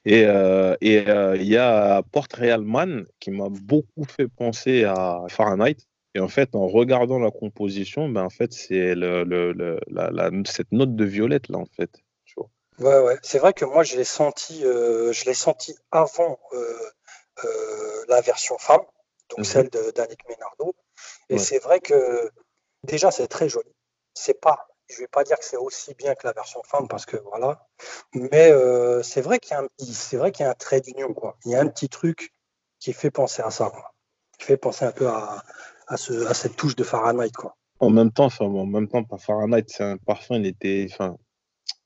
Et 0.05 0.25
euh, 0.25 0.75
euh, 0.83 1.37
il 1.37 1.47
y 1.47 1.57
a 1.57 2.01
Portrait 2.11 2.57
Man 2.57 3.05
qui 3.19 3.31
m'a 3.31 3.49
beaucoup 3.49 4.05
fait 4.05 4.27
penser 4.27 4.83
à 4.85 5.23
Fahrenheit. 5.29 5.77
Et 6.15 6.19
en 6.19 6.27
fait, 6.27 6.55
en 6.55 6.67
regardant 6.67 7.19
la 7.19 7.29
composition, 7.29 8.09
ben 8.09 8.23
en 8.23 8.29
fait, 8.29 8.51
c'est 8.51 8.95
le, 8.95 9.23
le, 9.23 9.79
la, 9.87 10.31
cette 10.45 10.71
note 10.71 10.95
de 10.95 11.05
violette 11.05 11.49
là, 11.49 11.59
en 11.59 11.67
fait. 11.75 11.91
Tu 12.25 12.35
vois. 12.37 12.49
Ouais, 12.79 13.05
ouais. 13.05 13.17
C'est 13.21 13.37
vrai 13.37 13.53
que 13.53 13.65
moi, 13.65 13.83
je 13.83 13.95
l'ai 13.95 14.03
senti, 14.03 14.65
euh, 14.65 15.13
je 15.13 15.25
l'ai 15.25 15.35
senti 15.35 15.75
avant 15.91 16.39
la 18.07 18.21
version 18.21 18.57
femme, 18.57 18.81
donc 19.29 19.39
mhm. 19.39 19.43
celle 19.43 19.69
d'Annick 19.69 20.27
Ménardo. 20.27 20.75
Et 21.29 21.37
c'est 21.37 21.59
vrai 21.59 21.79
que 21.79 22.31
déjà, 22.83 23.11
c'est 23.11 23.27
très 23.27 23.49
joli. 23.49 23.69
C'est 24.15 24.41
pas 24.41 24.68
je 24.89 24.95
ne 24.95 24.99
vais 25.01 25.07
pas 25.07 25.23
dire 25.23 25.37
que 25.37 25.45
c'est 25.45 25.57
aussi 25.57 25.93
bien 25.93 26.15
que 26.15 26.25
la 26.25 26.33
version 26.33 26.61
femme 26.65 26.87
parce 26.87 27.05
que 27.05 27.17
voilà. 27.17 27.67
Mais 28.13 28.51
euh, 28.51 29.03
c'est 29.03 29.21
vrai 29.21 29.39
qu'il 29.39 29.51
y 29.51 29.53
a 29.55 29.61
un 29.61 30.45
a 30.45 30.49
un 30.49 30.53
trait 30.53 30.81
d'union 30.81 31.13
quoi. 31.13 31.37
Il 31.45 31.51
y 31.51 31.55
a 31.55 31.61
un 31.61 31.67
petit 31.67 31.89
truc 31.89 32.33
qui 32.79 32.93
fait 32.93 33.11
penser 33.11 33.41
à 33.41 33.51
ça, 33.51 33.69
quoi. 33.69 33.93
Qui 34.37 34.45
fait 34.45 34.57
penser 34.57 34.85
un 34.85 34.91
peu 34.91 35.07
à, 35.07 35.43
à, 35.87 35.97
ce, 35.97 36.25
à 36.27 36.33
cette 36.33 36.55
touche 36.55 36.75
de 36.75 36.83
Fahrenheit, 36.83 37.31
quoi. 37.31 37.55
En 37.79 37.89
même 37.89 38.11
temps, 38.11 38.25
enfin, 38.25 38.45
en 38.45 38.65
même 38.65 38.87
temps, 38.87 39.03
pas 39.03 39.17
Fahrenheit, 39.17 39.65
c'est 39.67 39.83
un 39.83 39.97
parfum, 39.97 40.35
il 40.35 40.47
était, 40.47 40.87
enfin, 40.91 41.17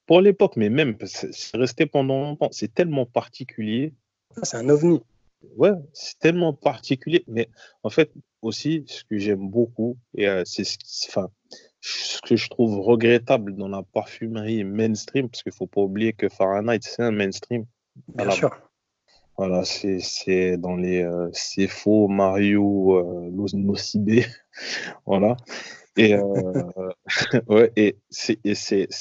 pour 0.05 0.21
l'époque, 0.21 0.55
mais 0.55 0.69
même, 0.69 0.97
c'est 1.05 1.57
resté 1.57 1.85
pendant 1.85 2.21
longtemps. 2.21 2.49
C'est 2.51 2.73
tellement 2.73 3.05
particulier. 3.05 3.93
Ah, 4.37 4.41
c'est 4.43 4.57
un 4.57 4.69
ovni. 4.69 5.03
Ouais, 5.55 5.71
c'est 5.93 6.17
tellement 6.19 6.53
particulier. 6.53 7.23
Mais 7.27 7.49
en 7.83 7.89
fait, 7.89 8.11
aussi, 8.41 8.85
ce 8.87 9.03
que 9.03 9.17
j'aime 9.17 9.49
beaucoup, 9.49 9.97
et 10.15 10.27
euh, 10.27 10.43
c'est 10.45 10.63
ce, 10.63 10.77
enfin, 11.09 11.29
ce 11.83 12.21
que 12.21 12.37
je 12.37 12.49
trouve 12.49 12.79
regrettable 12.79 13.55
dans 13.55 13.67
la 13.67 13.83
parfumerie 13.83 14.63
mainstream, 14.63 15.29
parce 15.29 15.43
qu'il 15.43 15.51
ne 15.51 15.55
faut 15.55 15.67
pas 15.67 15.81
oublier 15.81 16.13
que 16.13 16.29
Fahrenheit, 16.29 16.79
c'est 16.81 17.03
un 17.03 17.11
mainstream. 17.11 17.65
Bien 18.07 18.31
sûr. 18.31 18.55
Voilà, 19.37 19.63
c'est 19.65 20.57
dans 20.57 20.75
les 20.75 21.03
euh, 21.03 21.27
c'est 21.33 21.67
faux 21.67 22.07
Mario 22.07 22.99
euh, 22.99 23.29
Nocibé. 23.53 24.25
voilà. 25.05 25.35
Et, 25.97 26.15
euh, 26.15 26.23
ouais, 27.47 27.71
et 27.75 27.97
c'est 28.09 28.39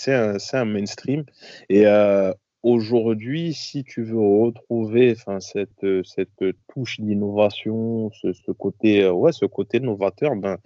un, 0.08 0.36
un, 0.52 0.64
mainstream. 0.64 1.24
Et 1.68 1.86
euh, 1.86 2.32
aujourd'hui, 2.62 3.54
si 3.54 3.84
tu 3.84 4.02
veux 4.02 4.18
retrouver 4.18 5.16
cette, 5.40 5.86
cette 6.04 6.44
touche 6.72 7.00
d'innovation, 7.00 8.10
ce, 8.12 8.32
ce, 8.32 8.52
côté, 8.52 9.02
euh, 9.02 9.12
ouais, 9.12 9.32
ce 9.32 9.46
côté 9.46 9.80
novateur, 9.80 10.36
ben, 10.36 10.58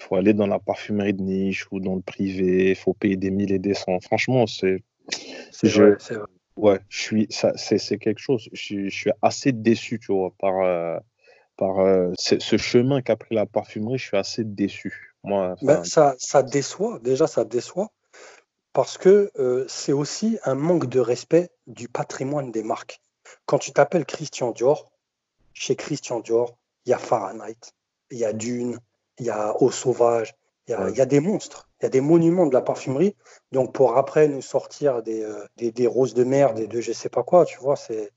il 0.00 0.04
faut 0.04 0.16
aller 0.16 0.34
dans 0.34 0.46
la 0.46 0.58
parfumerie 0.58 1.14
de 1.14 1.22
niche 1.22 1.66
ou 1.70 1.80
dans 1.80 1.94
le 1.94 2.00
privé, 2.00 2.70
il 2.70 2.76
faut 2.76 2.94
payer 2.94 3.16
des 3.16 3.30
mille 3.30 3.52
et 3.52 3.58
des 3.58 3.74
cents. 3.74 4.00
Franchement, 4.00 4.46
c'est. 4.46 4.82
Je, 5.62 5.96
ouais, 6.56 6.78
je 6.88 7.00
suis, 7.00 7.26
ça, 7.30 7.52
c'est 7.56 7.98
quelque 7.98 8.20
chose. 8.20 8.48
Je, 8.52 8.88
je, 8.88 8.94
suis 8.94 9.10
assez 9.20 9.52
déçu, 9.52 9.98
tu 9.98 10.12
vois, 10.12 10.32
par, 10.38 10.60
euh, 10.62 10.98
par 11.56 11.80
euh, 11.80 12.12
ce 12.16 12.56
chemin 12.56 13.02
qu'a 13.02 13.16
pris 13.16 13.34
la 13.34 13.46
parfumerie. 13.46 13.98
Je 13.98 14.06
suis 14.06 14.16
assez 14.16 14.44
déçu. 14.44 15.14
Moi, 15.24 15.54
ben, 15.62 15.84
ça, 15.84 16.14
ça 16.18 16.42
déçoit. 16.42 16.98
Déjà, 17.00 17.26
ça 17.26 17.44
déçoit 17.44 17.90
parce 18.72 18.98
que 18.98 19.30
euh, 19.38 19.64
c'est 19.68 19.92
aussi 19.92 20.38
un 20.44 20.54
manque 20.54 20.86
de 20.86 21.00
respect 21.00 21.50
du 21.66 21.88
patrimoine 21.88 22.50
des 22.50 22.62
marques. 22.62 23.00
Quand 23.46 23.58
tu 23.58 23.72
t'appelles 23.72 24.06
Christian 24.06 24.50
Dior, 24.52 24.90
chez 25.52 25.76
Christian 25.76 26.20
Dior, 26.20 26.56
il 26.86 26.90
y 26.90 26.92
a 26.92 26.98
Fahrenheit, 26.98 27.74
il 28.10 28.18
y 28.18 28.24
a 28.24 28.32
Dune, 28.32 28.78
il 29.18 29.26
y 29.26 29.30
a 29.30 29.54
Eau 29.62 29.70
Sauvage, 29.70 30.34
il 30.68 30.96
y, 30.96 31.00
a, 31.00 31.06
des 31.06 31.20
monstres, 31.20 31.68
il 31.80 31.84
y 31.84 31.86
a 31.86 31.90
des 31.90 32.00
monuments 32.00 32.46
de 32.46 32.54
la 32.54 32.62
parfumerie. 32.62 33.16
Donc 33.50 33.74
pour 33.74 33.98
après 33.98 34.28
nous 34.28 34.40
sortir 34.40 35.02
des, 35.02 35.22
euh, 35.22 35.44
des, 35.56 35.86
roses 35.86 36.14
de 36.14 36.24
mer, 36.24 36.54
des 36.54 36.66
de 36.66 36.80
je 36.80 36.92
sais 36.92 37.08
pas 37.08 37.24
quoi, 37.24 37.44
tu 37.44 37.58
vois, 37.58 37.76
c'est 37.76 38.12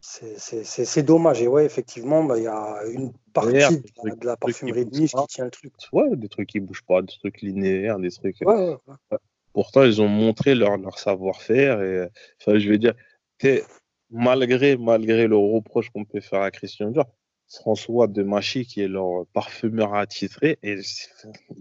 c'est 0.00 1.02
dommage. 1.02 1.42
Et 1.42 1.48
ouais, 1.48 1.64
effectivement, 1.64 2.24
bah, 2.24 2.36
il 2.36 2.44
y 2.44 2.48
a 2.48 2.82
une 2.90 3.12
partie 3.32 3.78
de, 3.78 4.26
la 4.26 4.36
parfumerie 4.36 4.86
de 4.86 4.90
niche 4.90 5.12
qui 5.12 5.26
tient 5.26 5.44
le 5.44 5.50
truc. 5.50 5.72
Ouais, 5.92 6.14
des 6.14 6.28
trucs 6.28 6.48
qui 6.48 6.60
bougent 6.60 6.84
pas, 6.84 7.02
des 7.02 7.12
trucs 7.18 7.40
linéaires, 7.42 7.98
des 7.98 8.10
trucs. 8.10 8.40
Ouais, 8.42 8.76
ouais, 8.86 9.18
Pourtant, 9.52 9.84
ils 9.84 10.00
ont 10.00 10.08
montré 10.08 10.54
leur, 10.54 10.76
leur 10.76 10.98
savoir-faire. 10.98 11.82
Et, 11.82 12.08
enfin, 12.40 12.58
je 12.58 12.68
veux 12.68 12.78
dire, 12.78 12.94
malgré, 14.10 14.76
malgré 14.76 15.26
le 15.26 15.36
reproche 15.36 15.90
qu'on 15.90 16.04
peut 16.04 16.20
faire 16.20 16.42
à 16.42 16.50
Christian 16.50 16.90
Dior, 16.90 17.06
François 17.50 18.06
de 18.08 18.22
Machy, 18.22 18.66
qui 18.66 18.82
est 18.82 18.88
leur 18.88 19.26
parfumeur 19.32 19.94
attitré, 19.94 20.58
et 20.62 20.78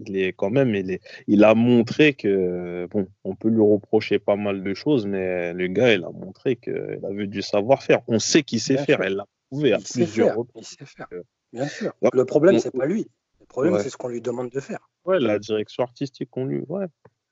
il 0.05 0.17
est 0.17 0.33
quand 0.33 0.49
même, 0.49 0.75
il, 0.75 0.91
est, 0.91 1.01
il 1.27 1.43
a 1.45 1.55
montré 1.55 2.13
que, 2.13 2.87
bon, 2.91 3.07
on 3.23 3.35
peut 3.35 3.47
lui 3.47 3.61
reprocher 3.61 4.19
pas 4.19 4.35
mal 4.35 4.63
de 4.63 4.73
choses, 4.73 5.05
mais 5.05 5.53
le 5.53 5.67
gars, 5.67 5.93
il 5.93 6.03
a 6.03 6.09
montré 6.09 6.57
qu'il 6.57 6.99
avait 7.03 7.27
du 7.27 7.41
savoir-faire. 7.41 8.01
On 8.07 8.19
sait 8.19 8.43
qu'il 8.43 8.59
sait 8.59 8.77
faire, 8.77 9.01
elle 9.01 9.15
l'a 9.15 9.27
prouvé 9.49 9.73
à 9.73 9.79
plusieurs 9.79 10.35
reprises. 10.35 10.73
Il 10.73 10.77
sait 10.77 10.85
faire, 10.85 11.07
bien 11.53 11.67
sûr. 11.67 11.93
le 12.11 12.25
problème, 12.25 12.59
c'est 12.59 12.75
pas 12.75 12.85
lui. 12.85 13.07
Le 13.39 13.45
problème, 13.45 13.79
c'est 13.79 13.89
ce 13.89 13.97
qu'on 13.97 14.09
lui 14.09 14.21
demande 14.21 14.49
de 14.49 14.59
faire. 14.59 14.89
Ouais, 15.05 15.19
la 15.19 15.39
direction 15.39 15.83
artistique 15.83 16.29
qu'on 16.29 16.45
lui. 16.45 16.63
Ouais, 16.67 16.87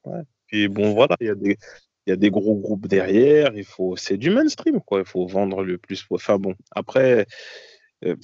ouais. 0.05 0.21
Puis 0.47 0.67
bon, 0.67 0.93
voilà, 0.93 1.15
il 1.19 1.27
y 1.27 1.29
a 1.29 1.35
des. 1.35 1.57
Il 2.07 2.11
y 2.11 2.13
a 2.13 2.17
des 2.17 2.29
gros 2.29 2.55
groupes 2.55 2.87
derrière, 2.87 3.55
il 3.55 3.63
faut, 3.63 3.95
c'est 3.95 4.17
du 4.17 4.29
mainstream, 4.29 4.79
quoi. 4.79 4.99
Il 4.99 5.05
faut 5.05 5.25
vendre 5.25 5.63
le 5.63 5.79
plus. 5.79 6.05
Enfin 6.11 6.37
bon, 6.37 6.53
après, 6.69 7.25
euh, 8.05 8.15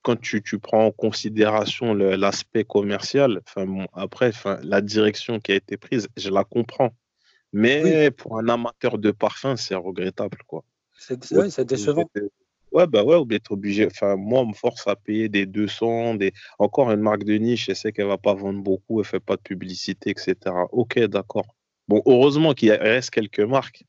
quand 0.00 0.16
tu, 0.16 0.42
tu, 0.42 0.58
prends 0.58 0.86
en 0.86 0.92
considération 0.92 1.92
l'aspect 1.92 2.64
commercial, 2.64 3.42
enfin 3.46 3.66
bon, 3.66 3.86
après, 3.92 4.28
enfin, 4.28 4.58
la 4.62 4.80
direction 4.80 5.40
qui 5.40 5.52
a 5.52 5.56
été 5.56 5.76
prise, 5.76 6.08
je 6.16 6.30
la 6.30 6.44
comprends. 6.44 6.94
Mais 7.52 8.10
pour 8.10 8.38
un 8.38 8.48
amateur 8.48 8.96
de 8.96 9.10
parfum, 9.10 9.56
c'est 9.56 9.74
regrettable, 9.74 10.38
quoi. 10.46 10.64
C'est 10.98 11.66
décevant. 11.66 12.08
Ouais, 12.72 12.86
bah 12.86 13.04
ouais, 13.04 13.16
on 13.16 13.26
être 13.30 13.52
obligé. 13.52 13.86
Enfin, 13.86 14.16
moi, 14.16 14.40
on 14.40 14.46
me 14.46 14.54
force 14.54 14.86
à 14.88 14.96
payer 14.96 15.28
des 15.28 15.46
200, 15.46 16.14
des... 16.14 16.32
encore 16.58 16.90
une 16.90 17.00
marque 17.00 17.24
de 17.24 17.34
niche, 17.34 17.66
je 17.66 17.74
sais 17.74 17.92
qu'elle 17.92 18.06
va 18.06 18.18
pas 18.18 18.34
vendre 18.34 18.62
beaucoup, 18.62 19.00
elle 19.00 19.06
fait 19.06 19.20
pas 19.20 19.36
de 19.36 19.42
publicité, 19.42 20.10
etc. 20.10 20.36
Ok, 20.72 20.98
d'accord. 21.00 21.54
Bon, 21.88 22.02
heureusement 22.06 22.54
qu'il 22.54 22.72
reste 22.72 23.10
quelques 23.10 23.40
marques. 23.40 23.84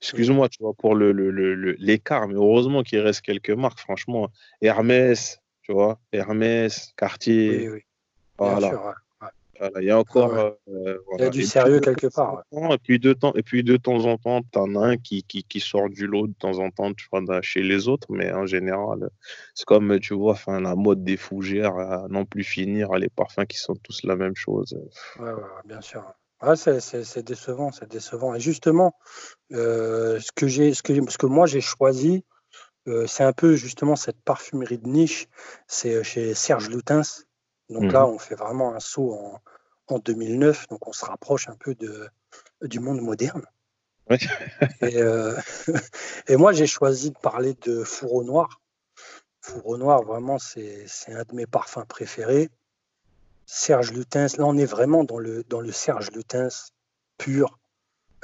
Excuse-moi, 0.00 0.48
tu 0.48 0.58
vois, 0.62 0.74
pour 0.74 0.96
l'écart, 0.96 2.26
le, 2.26 2.34
le, 2.34 2.34
mais 2.34 2.34
heureusement 2.34 2.82
qu'il 2.82 2.98
reste 2.98 3.20
quelques 3.20 3.50
marques, 3.50 3.78
franchement. 3.78 4.30
Hermès, 4.60 5.40
tu 5.62 5.72
vois, 5.72 6.00
Hermès, 6.12 6.92
Cartier. 6.96 7.68
Oui, 7.68 7.68
oui. 7.68 7.80
Voilà. 8.38 8.68
sûr, 8.68 8.94
il 9.80 9.84
y 9.84 9.90
a 9.90 9.98
encore. 9.98 10.36
Euh, 10.36 10.98
il 11.18 11.20
y 11.20 11.24
a 11.24 11.30
du 11.30 11.42
sérieux 11.42 11.80
quelque 11.80 12.08
part. 12.08 12.42
Et 12.52 12.78
puis, 12.78 12.98
de 12.98 13.12
temps, 13.12 13.32
et 13.34 13.42
puis 13.42 13.62
de 13.62 13.76
temps 13.76 14.04
en 14.06 14.16
temps, 14.18 14.40
tu 14.42 14.58
en 14.58 14.74
as 14.76 14.86
un 14.86 14.96
qui, 14.96 15.22
qui, 15.22 15.44
qui, 15.44 15.60
sort 15.60 15.88
du 15.88 16.06
lot 16.06 16.26
de 16.26 16.34
temps 16.34 16.58
en 16.58 16.70
temps 16.70 16.92
tu 16.94 17.06
vois, 17.12 17.42
chez 17.42 17.62
les 17.62 17.88
autres, 17.88 18.08
mais 18.10 18.32
en 18.32 18.46
général, 18.46 19.10
c'est 19.54 19.66
comme 19.66 19.98
tu 20.00 20.14
vois, 20.14 20.32
enfin, 20.32 20.60
la 20.60 20.74
mode 20.74 21.04
des 21.04 21.16
fougères 21.16 21.76
à 21.76 22.06
non 22.08 22.24
plus 22.24 22.44
finir, 22.44 22.92
les 22.92 23.08
parfums 23.08 23.46
qui 23.48 23.58
sont 23.58 23.74
tous 23.76 24.02
la 24.04 24.16
même 24.16 24.36
chose. 24.36 24.76
Ouais, 25.18 25.32
bien 25.64 25.80
sûr. 25.80 26.04
C'est 26.56 27.24
décevant, 27.24 27.70
c'est 27.70 27.88
décevant. 27.88 28.34
Et 28.34 28.40
justement, 28.40 28.96
euh, 29.52 30.18
ce, 30.18 30.32
que 30.34 30.48
ce, 30.48 30.82
que, 30.82 31.10
ce 31.10 31.18
que 31.18 31.26
moi 31.26 31.46
j'ai 31.46 31.60
choisi, 31.60 32.24
euh, 32.88 33.06
c'est 33.06 33.22
un 33.22 33.32
peu 33.32 33.54
justement 33.54 33.94
cette 33.94 34.20
parfumerie 34.24 34.78
de 34.78 34.88
niche, 34.88 35.28
c'est 35.68 36.02
chez 36.02 36.34
Serge 36.34 36.68
Lutens. 36.68 37.26
Donc 37.68 37.92
là, 37.92 38.06
mmh 38.06 38.10
on 38.10 38.18
fait 38.18 38.34
vraiment 38.34 38.74
un 38.74 38.80
saut 38.80 39.14
en, 39.14 39.40
en 39.92 39.98
2009, 39.98 40.68
donc 40.68 40.86
on 40.88 40.92
se 40.92 41.04
rapproche 41.04 41.48
un 41.48 41.56
peu 41.56 41.74
de, 41.74 42.08
du 42.62 42.80
monde 42.80 43.00
moderne. 43.00 43.44
Euh, 44.82 45.40
et, 46.28 46.36
moi, 46.36 46.52
j'ai 46.52 46.66
choisi 46.66 47.10
de 47.12 47.18
parler 47.18 47.54
de 47.62 47.82
Fourreau 47.84 48.24
Noir. 48.24 48.60
Fourreau 49.40 49.78
Noir, 49.78 50.02
vraiment, 50.02 50.38
c'est 50.38 50.86
un 51.08 51.22
de 51.22 51.34
mes 51.34 51.46
parfums 51.46 51.86
préférés. 51.88 52.50
Serge 53.46 53.92
Lutens, 53.92 54.36
là, 54.36 54.44
on 54.44 54.58
est 54.58 54.66
vraiment 54.66 55.04
dans 55.04 55.18
le, 55.18 55.44
dans 55.44 55.60
le 55.60 55.72
Serge 55.72 56.10
Lutens 56.10 56.72
pur. 57.16 57.58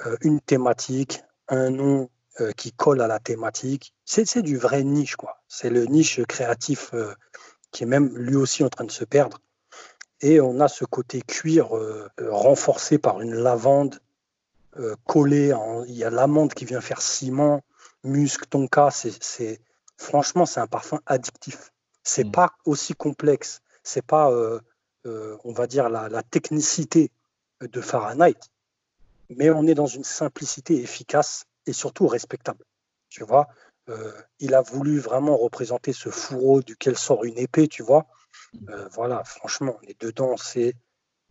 Euh, 0.05 0.17
une 0.21 0.41
thématique, 0.41 1.23
un 1.49 1.71
nom 1.71 2.11
euh, 2.41 2.53
qui 2.53 2.73
colle 2.73 3.01
à 3.01 3.07
la 3.07 3.21
thématique. 3.21 3.95
C'est 4.05 4.43
du 4.43 4.59
vrai 4.59 4.85
niche, 4.85 5.17
quoi. 5.17 5.43
C'est 5.49 5.71
le 5.71 5.87
niche 5.87 6.21
créatif 6.25 6.93
qui 7.71 7.85
est 7.85 7.87
même 7.87 8.17
lui 8.17 8.37
aussi 8.37 8.65
en 8.65 8.69
train 8.69 8.85
de 8.85 8.91
se 8.91 9.05
perdre. 9.05 9.39
Et 10.21 10.41
on 10.41 10.61
a 10.61 10.69
ce 10.69 10.85
côté 10.85 11.23
cuir 11.23 11.77
euh, 11.77 12.09
euh, 12.21 12.33
renforcé 12.33 12.99
par 12.99 13.21
une 13.21 13.35
lavande 13.35 14.01
euh, 14.77 14.97
collée. 15.07 15.55
il 15.87 15.95
y 15.95 16.05
a 16.05 16.11
l'amande 16.11 16.55
qui 16.55 16.65
vient 16.65 16.81
faire 16.81 17.01
ciment, 17.01 17.63
musc, 18.03 18.49
tonka. 18.49 18.91
C'est, 18.91 19.61
franchement, 19.97 20.45
c'est 20.45 20.61
un 20.61 20.67
parfum 20.67 21.01
addictif. 21.07 21.73
C'est 22.03 22.25
n'est 22.25 22.31
mm. 22.31 22.33
pas 22.33 22.53
aussi 22.65 22.95
complexe. 22.95 23.63
C'est 23.83 24.05
pas, 24.05 24.31
on 25.05 25.53
va 25.53 25.67
dire, 25.67 25.89
la, 25.89 26.09
la, 26.09 26.23
technicité 26.23 27.11
de 27.63 27.81
Fahrenheit, 27.81 28.39
mais 29.31 29.49
on 29.51 29.67
est 29.67 29.75
dans 29.75 29.87
une 29.87 30.05
simplicité 30.05 30.83
efficace 30.83 31.45
et 31.65 31.73
surtout 31.73 32.07
respectable. 32.07 32.65
Tu 33.09 33.25
vois, 33.25 33.49
il 34.41 34.55
a 34.55 34.61
voulu 34.61 34.99
vraiment 34.99 35.39
représenter 35.39 35.95
ce 35.95 36.11
fourreau 36.11 36.61
duquel 36.61 36.99
sort 36.99 37.25
une 37.25 37.39
épée, 37.39 37.67
tu 37.67 37.83
vois. 37.83 38.07
Euh, 38.69 38.88
voilà, 38.93 39.23
franchement, 39.25 39.76
les 39.83 39.97
dedans, 39.99 40.37
c'est 40.37 40.75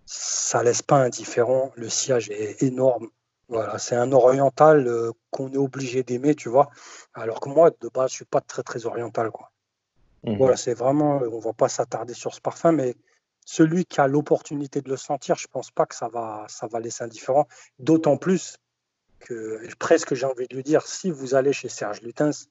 ça 0.05 0.63
laisse 0.63 0.81
pas 0.81 0.97
indifférent. 0.97 1.71
Le 1.75 1.89
sillage 1.89 2.29
est 2.29 2.63
énorme. 2.63 3.09
Voilà, 3.49 3.77
c'est 3.77 3.95
un 3.95 4.11
oriental 4.11 4.87
euh, 4.87 5.11
qu'on 5.31 5.51
est 5.51 5.57
obligé 5.57 6.03
d'aimer, 6.03 6.35
tu 6.35 6.49
vois. 6.49 6.69
Alors 7.13 7.39
que 7.39 7.49
moi, 7.49 7.71
de 7.79 7.89
base, 7.89 8.11
je 8.11 8.15
suis 8.17 8.25
pas 8.25 8.41
très 8.41 8.63
très 8.63 8.85
oriental, 8.85 9.31
quoi. 9.31 9.51
Mhm. 10.23 10.37
Voilà, 10.37 10.57
c'est 10.57 10.73
vraiment, 10.73 11.17
on 11.17 11.39
va 11.39 11.53
pas 11.53 11.69
s'attarder 11.69 12.13
sur 12.13 12.33
ce 12.33 12.41
parfum, 12.41 12.71
mais 12.71 12.95
celui 13.45 13.85
qui 13.85 14.01
a 14.01 14.07
l'opportunité 14.07 14.81
de 14.81 14.89
le 14.89 14.97
sentir, 14.97 15.35
je 15.35 15.47
pense 15.47 15.71
pas 15.71 15.85
que 15.85 15.95
ça 15.95 16.09
va, 16.09 16.45
ça 16.49 16.67
va 16.67 16.79
laisser 16.79 17.03
indifférent. 17.03 17.47
D'autant 17.79 18.17
plus 18.17 18.57
que 19.19 19.61
presque 19.79 20.13
j'ai 20.13 20.25
envie 20.25 20.47
de 20.47 20.55
lui 20.55 20.63
dire, 20.63 20.85
si 20.85 21.11
vous 21.11 21.33
allez 21.33 21.53
chez 21.53 21.69
Serge 21.69 22.01
Lutens, 22.01 22.49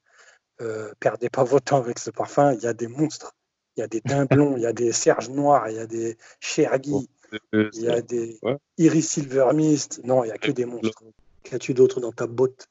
euh, 0.61 0.91
perdez 0.99 1.29
pas 1.29 1.43
votre 1.43 1.65
temps 1.65 1.77
avec 1.77 1.99
ce 1.99 2.09
parfum. 2.09 2.53
Il 2.53 2.61
y 2.61 2.67
a 2.67 2.73
des 2.73 2.87
monstres 2.87 3.35
il 3.77 3.81
y 3.81 3.83
a 3.83 3.87
des 3.87 4.01
Dimblons, 4.01 4.57
il 4.57 4.63
y 4.63 4.65
a 4.65 4.73
des 4.73 4.91
Serge 4.91 5.29
Noirs, 5.29 5.69
il 5.69 5.75
y 5.75 5.79
a 5.79 5.85
des 5.85 6.17
Chergui, 6.39 7.07
il 7.53 7.69
y 7.73 7.87
a 7.87 8.01
des 8.01 8.39
Iris 8.77 9.07
Silver 9.07 9.51
Mist. 9.53 10.01
Non, 10.03 10.23
il 10.23 10.27
n'y 10.27 10.33
a 10.33 10.37
que 10.37 10.51
des 10.51 10.65
monstres. 10.65 11.03
Qu'as-tu 11.43 11.73
d'autre 11.73 12.01
dans 12.01 12.11
ta 12.11 12.27
botte? 12.27 12.67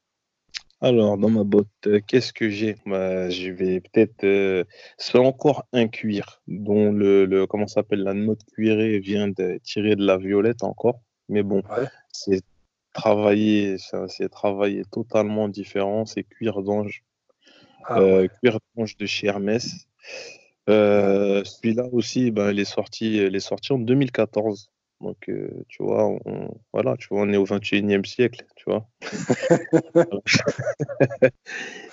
Alors, 0.82 1.16
dans 1.16 1.30
ma 1.30 1.44
botte, 1.44 1.68
euh, 1.86 2.00
qu'est-ce 2.06 2.34
que 2.34 2.50
j'ai? 2.50 2.76
Bah, 2.84 3.30
Je 3.30 3.50
vais 3.50 3.80
peut-être. 3.80 4.25
euh, 4.25 4.64
c'est 4.98 5.16
encore 5.16 5.64
un 5.72 5.88
cuir 5.88 6.42
dont 6.48 6.92
le, 6.92 7.25
le 7.25 7.46
comment 7.46 7.66
s'appelle 7.66 8.02
la 8.02 8.12
note 8.12 8.44
cuirée 8.52 8.98
vient 8.98 9.28
de 9.28 9.58
tirer 9.62 9.96
de 9.96 10.04
la 10.04 10.18
violette 10.18 10.62
encore. 10.64 11.00
Mais 11.30 11.42
bon, 11.42 11.62
Ouais. 11.70 11.86
c'est 12.12 12.42
travaillé, 12.92 13.76
c'est 14.08 14.28
travaillé 14.28 14.82
totalement 14.90 15.48
différent. 15.48 16.04
C'est 16.04 16.25
cuir 16.25 16.62
d'ange, 16.62 17.04
Ah 17.84 18.00
euh, 18.00 18.22
ouais. 18.22 18.30
cuir 18.42 18.58
d'ange 18.75 18.96
de 18.98 19.06
chez 19.06 19.28
Hermès. 19.28 19.86
Euh, 20.68 21.44
celui-là 21.44 21.87
aussi, 21.92 22.30
ben, 22.30 22.50
il 22.50 22.58
est 22.58 22.64
sorti, 22.64 23.16
il 23.16 23.37
est 23.37 23.40
sorti 23.40 23.73
en 23.73 23.78
2014. 23.78 24.70
Donc, 25.02 25.28
euh, 25.28 25.50
tu 25.68 25.82
vois, 25.82 26.06
on, 26.25 26.54
voilà, 26.73 26.96
tu 26.96 27.08
vois, 27.11 27.23
on 27.23 27.32
est 27.32 27.37
au 27.37 27.44
21e 27.44 28.04
siècle, 28.04 28.44
tu 28.56 28.64
vois. 28.66 28.87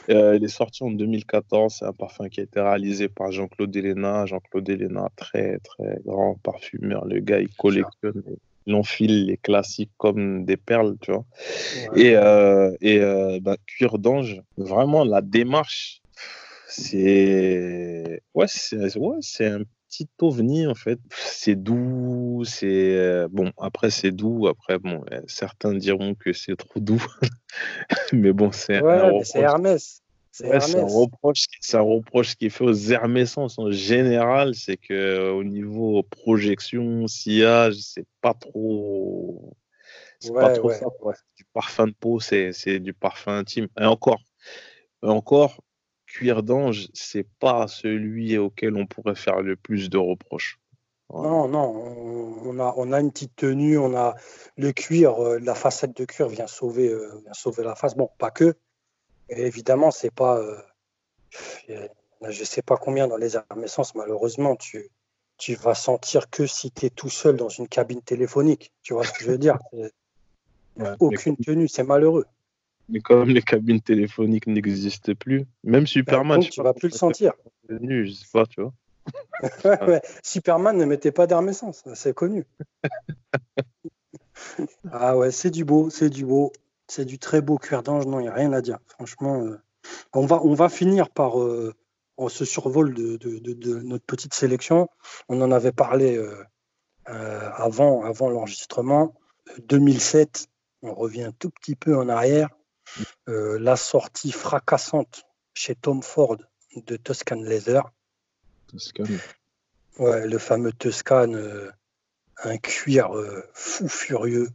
Euh, 0.10 0.36
il 0.36 0.44
est 0.44 0.50
sorti 0.50 0.84
en 0.84 0.92
2014. 0.92 1.78
C'est 1.80 1.86
un 1.86 1.94
parfum 1.94 2.28
qui 2.28 2.42
a 2.42 2.44
été 2.44 2.60
réalisé 2.60 3.08
par 3.08 3.32
Jean-Claude 3.32 3.74
Elena. 3.74 4.26
Jean-Claude 4.26 4.68
Elena, 4.68 5.08
très, 5.16 5.60
très 5.60 5.98
grand 6.06 6.38
parfumeur. 6.44 7.06
Le 7.06 7.22
gars, 7.22 7.40
il 7.40 7.48
collectionne, 7.56 8.22
il 8.66 8.76
enfile 8.76 9.28
les 9.28 9.38
classiques 9.38 9.94
comme 9.98 10.44
des 10.44 10.58
perles, 10.58 10.98
tu 11.00 11.14
vois. 11.14 11.24
Ouais. 11.94 12.02
Et, 12.02 12.16
euh, 12.18 12.76
et 12.82 13.00
bah, 13.40 13.56
Cuir 13.66 13.98
d'Ange, 13.98 14.42
vraiment, 14.58 15.06
la 15.06 15.22
démarche, 15.22 16.03
c'est. 16.68 18.22
Ouais, 18.34 18.46
c'est 18.48 18.98
ouais, 18.98 19.18
c'est 19.22 19.48
un 19.48 19.62
petit 19.90 20.08
ovni, 20.22 20.66
en 20.68 20.76
fait. 20.76 21.00
C'est 21.12 21.56
doux, 21.56 22.44
c'est. 22.46 22.96
euh, 22.96 23.28
Bon, 23.32 23.52
après, 23.58 23.90
c'est 23.92 24.12
doux. 24.12 24.48
Après, 24.48 24.80
bon, 24.80 25.04
euh, 25.12 25.22
certains 25.28 25.74
diront 25.76 26.16
que 26.16 26.34
c'est 26.34 26.56
trop 26.56 26.80
doux. 26.80 27.04
Mais 28.14 28.34
bon, 28.34 28.52
c'est 28.52 28.82
Ouais. 28.82 29.22
Hermès. 29.36 30.02
C'est 30.32 30.48
Ouais, 30.48 30.56
un 30.56 30.62
Hermès. 30.62 30.92
reproche, 30.92 31.46
un 31.74 31.82
reproche 31.82 32.36
qui 32.36 32.48
est 32.48 32.50
fait 32.50 32.64
aux 32.64 32.74
Hermescences 32.74 33.60
en 33.60 33.70
général, 33.70 34.56
c'est 34.56 34.78
que 34.78 34.92
euh, 34.94 35.32
au 35.32 35.44
niveau 35.44 36.02
projection, 36.02 37.06
sillage, 37.06 37.76
c'est 37.76 38.08
pas 38.20 38.34
trop, 38.34 39.56
c'est 40.20 40.34
pas 40.34 40.50
trop 40.54 40.70
ouais. 40.70 40.74
ça. 40.76 40.88
Du 41.38 41.46
parfum 41.54 41.86
de 41.86 41.94
peau, 41.94 42.20
c'est 42.20 42.80
du 42.80 42.94
parfum 42.96 43.38
intime. 43.38 43.68
Et 43.80 43.86
encore, 43.86 44.24
et 45.04 45.08
encore, 45.08 45.62
cuir 46.14 46.44
d'ange, 46.44 46.90
c'est 46.94 47.28
pas 47.40 47.68
celui 47.68 48.38
auquel 48.38 48.76
on 48.78 48.86
pourrait 48.86 49.16
faire 49.16 49.42
le 49.42 49.56
plus 49.56 49.90
de 49.90 49.98
reproches. 49.98 50.60
Voilà. 51.10 51.30
Non, 51.30 51.48
non, 51.48 52.40
on, 52.46 52.60
a, 52.60 52.74
on 52.78 52.92
a 52.92 53.00
une 53.00 53.12
petite 53.12 53.36
tenue, 53.36 53.78
on 53.78 53.96
a 53.96 54.16
le 54.56 54.72
cuir, 54.72 55.24
euh, 55.24 55.40
la 55.40 55.56
facette 55.56 55.98
de 55.98 56.06
cuir 56.06 56.28
vient 56.28 56.48
sauver, 56.48 56.90
euh, 56.90 57.20
vient 57.24 57.34
sauver 57.34 57.64
la 57.64 57.76
face. 57.76 57.96
Bon, 57.96 58.10
pas 58.20 58.30
que. 58.32 58.56
Et 59.30 59.42
évidemment, 59.42 59.90
c'est 59.90 60.14
pas. 60.14 60.38
euh, 60.38 60.58
je 62.30 62.44
sais 62.44 62.62
pas 62.62 62.78
combien 62.78 63.08
dans 63.08 63.18
les 63.18 63.36
Hermescences, 63.36 63.96
malheureusement, 63.96 64.56
tu, 64.56 64.90
tu 65.38 65.56
vas 65.56 65.76
sentir 65.76 66.30
que 66.30 66.46
si 66.46 66.72
tu 66.72 66.86
es 66.86 66.90
tout 66.90 67.10
seul 67.10 67.38
dans 67.38 67.50
une 67.50 67.68
cabine 67.68 68.02
téléphonique. 68.02 68.72
Tu 68.84 68.94
vois 68.94 69.04
ce 69.04 69.12
que 69.12 69.24
je 69.24 69.32
veux 69.32 69.38
dire? 69.38 69.58
Ouais, 70.76 70.90
Aucune 71.00 71.38
tenue, 71.38 71.68
c'est 71.68 71.84
malheureux. 71.84 72.26
Mais 72.90 73.00
comme 73.00 73.30
les 73.30 73.42
cabines 73.42 73.82
téléphoniques 73.82 74.48
n'existent 74.48 75.14
plus, 75.16 75.46
même 75.64 75.88
Superman, 75.88 76.40
tu 76.42 76.52
pas 76.58 76.64
vas 76.64 76.74
plus 76.74 76.90
le 76.90 76.98
sentir. 76.98 77.34
je 77.70 78.12
sais 78.12 78.26
pas, 78.32 78.46
tu 78.46 78.62
vois. 78.62 78.74
Ouais. 79.66 80.02
Superman 80.24 80.78
ne 80.78 80.86
mettait 80.86 81.12
pas 81.12 81.28
d'Hermescence, 81.28 81.84
c'est 81.94 82.14
connu. 82.14 82.46
Ah 84.92 85.18
ouais, 85.18 85.32
c'est 85.32 85.50
du 85.52 85.66
beau, 85.66 85.90
c'est 85.90 86.10
du 86.10 86.26
beau, 86.26 86.52
c'est 86.88 87.06
du 87.06 87.20
très 87.20 87.42
beau 87.42 87.58
cuir 87.58 87.84
d'ange, 87.84 88.06
non, 88.06 88.20
il 88.20 88.24
n'y 88.24 88.30
a 88.30 88.34
rien 88.34 88.54
à 88.54 88.62
dire. 88.62 88.78
Franchement, 88.88 89.44
euh, 89.44 89.60
on 90.14 90.26
va, 90.26 90.42
on 90.44 90.54
va 90.54 90.70
finir 90.70 91.10
par 91.10 91.42
euh, 91.42 91.74
ce 92.30 92.46
survol 92.46 92.94
de, 92.94 93.18
de- 93.18 93.40
de- 93.40 93.54
de 93.54 93.80
notre 93.82 94.06
petite 94.06 94.34
sélection. 94.34 94.90
On 95.30 95.42
en 95.42 95.52
avait 95.52 95.72
parlé 95.72 96.18
euh, 96.18 96.44
avant, 97.08 98.04
avant 98.04 98.30
l'enregistrement. 98.30 99.14
2007, 99.68 100.48
on 100.82 100.94
revient 100.94 101.24
un 101.24 101.32
tout 101.32 101.50
petit 101.50 101.76
peu 101.76 101.96
en 101.98 102.10
arrière. 102.10 102.50
Euh, 103.30 103.58
la 103.60 103.76
sortie 103.76 104.32
fracassante 104.32 105.24
chez 105.54 105.76
Tom 105.76 106.04
Ford 106.04 106.38
de 106.76 106.96
Tuscan 106.98 107.42
Leather. 107.42 107.84
Toscane. 108.68 109.20
Ouais, 109.98 110.28
le 110.28 110.38
fameux 110.38 110.74
Tuscan, 110.74 111.34
euh, 111.34 111.72
un 112.44 112.58
cuir 112.58 113.16
euh, 113.16 113.44
fou 113.54 113.88
furieux, 113.88 114.50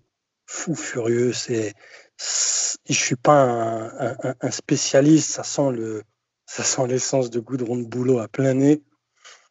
fou 0.46 0.74
furieux. 0.74 1.32
C'est, 1.32 1.74
je 2.18 2.92
suis 2.94 3.16
pas 3.16 3.40
un, 3.42 4.10
un- 4.22 4.34
un 4.40 4.50
spécialiste. 4.50 5.30
Ça 5.30 5.44
sent 5.44 5.70
le, 5.72 6.02
ça 6.46 6.64
sent 6.64 6.86
l'essence 6.86 7.30
de 7.30 7.40
goudron 7.40 7.76
de 7.76 7.84
boulot 7.84 8.18
à 8.18 8.28
plein 8.28 8.54
nez. 8.54 8.82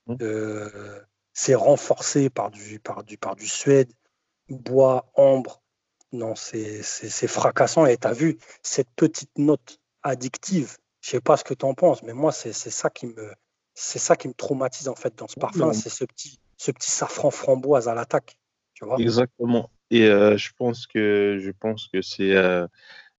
Mm. 0.07 0.15
Euh, 0.21 1.01
c'est 1.33 1.55
renforcé 1.55 2.29
par 2.29 2.51
du, 2.51 2.79
par 2.79 3.03
du, 3.03 3.17
par 3.17 3.35
du 3.35 3.47
suède, 3.47 3.91
bois, 4.49 5.09
ambre. 5.15 5.61
Non, 6.11 6.35
c'est, 6.35 6.81
fracassant. 7.27 7.85
Et 7.85 7.97
tu 7.97 8.07
as 8.07 8.13
vu 8.13 8.37
cette 8.61 8.89
petite 8.95 9.37
note 9.37 9.79
addictive. 10.03 10.77
Je 11.01 11.11
sais 11.11 11.21
pas 11.21 11.37
ce 11.37 11.43
que 11.43 11.53
tu 11.53 11.65
en 11.65 11.73
penses, 11.73 12.03
mais 12.03 12.13
moi, 12.13 12.31
c'est, 12.31 12.53
ça 12.53 12.89
qui 12.89 13.07
me, 13.07 13.31
c'est 13.73 13.99
ça 13.99 14.15
qui 14.15 14.27
me 14.27 14.33
traumatise 14.33 14.87
en 14.87 14.95
fait 14.95 15.15
dans 15.17 15.27
ce 15.27 15.35
parfum, 15.35 15.73
c'est 15.73 15.89
ce 15.89 16.05
petit, 16.05 16.39
ce 16.57 16.71
petit 16.71 16.91
safran 16.91 17.31
framboise 17.31 17.87
à 17.87 17.93
l'attaque. 17.93 18.37
Exactement. 18.97 19.69
Et 19.89 20.05
euh, 20.05 20.37
je 20.37 20.51
pense 20.57 20.85
que 20.87 21.37
je 21.39 21.51
pense 21.51 21.87
que 21.87 22.01
c'est 22.01 22.35
euh, 22.35 22.67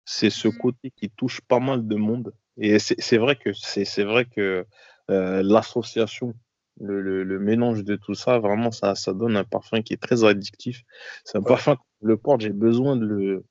c'est 0.05 0.29
ce 0.29 0.47
côté 0.47 0.91
qui 0.91 1.09
touche 1.09 1.41
pas 1.41 1.59
mal 1.59 1.87
de 1.87 1.95
monde. 1.95 2.33
Et 2.57 2.79
c'est 2.79 3.17
vrai 3.17 3.35
que 3.35 3.53
c'est 3.53 4.03
vrai 4.03 4.25
que 4.25 4.65
euh, 5.09 5.41
l'association, 5.43 6.33
le, 6.79 7.01
le, 7.01 7.23
le 7.23 7.39
mélange 7.39 7.83
de 7.83 7.95
tout 7.95 8.15
ça, 8.15 8.39
vraiment 8.39 8.71
ça 8.71 8.95
ça 8.95 9.13
donne 9.13 9.37
un 9.37 9.43
parfum 9.43 9.81
qui 9.81 9.93
est 9.93 10.01
très 10.01 10.23
addictif. 10.23 10.83
C'est 11.23 11.37
un 11.37 11.41
Ouais. 11.41 11.47
parfum 11.47 11.77
le 12.01 12.17
porte, 12.17 12.41
j'ai 12.41 12.49
besoin 12.51 12.95
de 12.95 13.05
le 13.05 13.45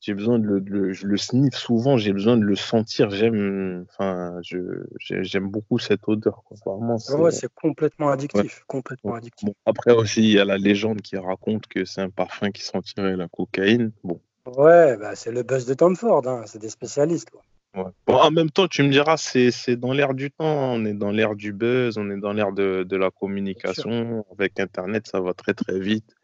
j'ai 0.00 0.14
besoin 0.14 0.38
de 0.38 0.46
le, 0.46 0.60
de 0.60 0.70
le- 0.70 0.92
je 0.92 1.06
le 1.06 1.16
sniff 1.16 1.54
souvent, 1.54 1.96
j'ai 1.96 2.12
besoin 2.12 2.36
de 2.36 2.44
le 2.44 2.56
sentir. 2.56 3.10
J'aime 3.10 3.86
enfin 3.90 4.38
j'aime 4.42 5.48
beaucoup 5.50 5.78
cette 5.78 6.08
odeur 6.08 6.42
quoi. 6.44 6.56
Vraiment 6.64 6.98
Ouais, 7.08 7.14
c'est 7.14 7.22
ouais, 7.22 7.30
c'est 7.32 7.52
complètement 7.54 8.10
addictif, 8.10 8.62
complètement 8.66 9.14
addictif. 9.14 9.48
Bon, 9.48 9.54
après 9.66 9.92
aussi, 9.92 10.22
il 10.22 10.30
y 10.32 10.38
a 10.38 10.44
la 10.44 10.58
légende 10.58 11.02
qui 11.02 11.16
raconte 11.16 11.66
que 11.66 11.84
c'est 11.84 12.00
un 12.00 12.10
parfum 12.10 12.50
qui 12.50 12.62
sentirait 12.62 13.16
la 13.16 13.28
cocaïne. 13.28 13.92
Bon, 14.04 14.20
Ouais, 14.46 14.96
bah, 14.96 15.14
c'est 15.14 15.30
le 15.30 15.42
buzz 15.44 15.66
de 15.66 15.74
Tom 15.74 15.94
Ford, 15.94 16.26
hein, 16.26 16.44
c'est 16.46 16.58
des 16.58 16.68
spécialistes. 16.70 17.30
quoi. 17.30 17.44
ouais. 17.74 17.84
Bon, 18.06 18.14
en 18.16 18.30
même 18.30 18.50
temps, 18.50 18.68
tu 18.68 18.82
me 18.82 18.90
diras, 18.90 19.16
c'est 19.16 19.50
c'est 19.50 19.76
dans 19.76 19.92
l'air 19.92 20.14
du 20.14 20.30
temps. 20.30 20.74
On 20.74 20.84
est 20.84 20.94
dans 20.94 21.10
l'ère 21.10 21.34
du 21.36 21.52
buzz, 21.52 21.98
on 21.98 22.10
est 22.10 22.18
dans 22.18 22.32
l'ère 22.32 22.52
de, 22.52 22.84
de 22.88 22.96
la 22.96 23.10
communication. 23.10 24.24
Avec 24.32 24.58
Internet, 24.60 25.06
ça 25.06 25.20
va 25.20 25.34
très 25.34 25.54
très 25.54 25.78
vite. 25.78 26.14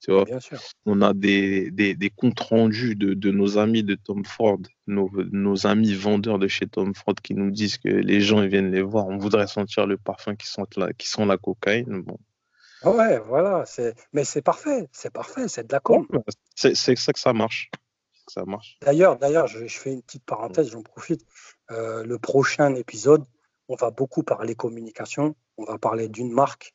Tu 0.00 0.12
vois, 0.12 0.24
Bien 0.24 0.38
sûr. 0.38 0.58
on 0.86 1.02
a 1.02 1.12
des, 1.12 1.70
des, 1.72 1.94
des 1.94 2.10
comptes 2.10 2.38
rendus 2.38 2.94
de, 2.94 3.14
de 3.14 3.30
nos 3.32 3.58
amis 3.58 3.82
de 3.82 3.96
Tom 3.96 4.24
Ford, 4.24 4.58
nos, 4.86 5.10
nos 5.32 5.66
amis 5.66 5.92
vendeurs 5.94 6.38
de 6.38 6.46
chez 6.46 6.68
Tom 6.68 6.94
Ford 6.94 7.16
qui 7.20 7.34
nous 7.34 7.50
disent 7.50 7.78
que 7.78 7.88
les 7.88 8.20
gens 8.20 8.40
ils 8.42 8.48
viennent 8.48 8.70
les 8.70 8.82
voir. 8.82 9.08
On 9.08 9.18
voudrait 9.18 9.48
sentir 9.48 9.86
le 9.86 9.96
parfum 9.98 10.36
qui 10.36 10.46
sent 10.46 10.62
la, 10.76 10.92
qui 10.92 11.08
sent 11.08 11.26
la 11.26 11.36
cocaïne. 11.36 12.02
Bon, 12.02 12.18
Ouais, 12.84 13.18
voilà, 13.18 13.64
c'est... 13.66 13.94
mais 14.12 14.22
c'est 14.22 14.40
parfait, 14.42 14.88
c'est 14.92 15.12
parfait, 15.12 15.48
c'est 15.48 15.66
de 15.66 15.72
la 15.72 15.80
com. 15.80 16.06
Ouais, 16.12 16.20
c'est 16.54 16.76
ça 16.96 17.12
que 17.12 17.18
ça 17.18 17.32
marche. 17.32 17.70
C'est 18.12 18.24
que 18.26 18.32
ça 18.32 18.44
marche. 18.44 18.78
D'ailleurs, 18.82 19.18
d'ailleurs, 19.18 19.48
je, 19.48 19.66
je 19.66 19.78
fais 19.78 19.92
une 19.92 20.02
petite 20.02 20.24
parenthèse, 20.24 20.70
j'en 20.70 20.82
profite. 20.82 21.24
Euh, 21.72 22.04
le 22.04 22.18
prochain 22.20 22.72
épisode, 22.76 23.24
on 23.68 23.74
va 23.74 23.90
beaucoup 23.90 24.22
parler 24.22 24.54
communication, 24.54 25.34
on 25.56 25.64
va 25.64 25.76
parler 25.76 26.08
d'une 26.08 26.30
marque, 26.32 26.72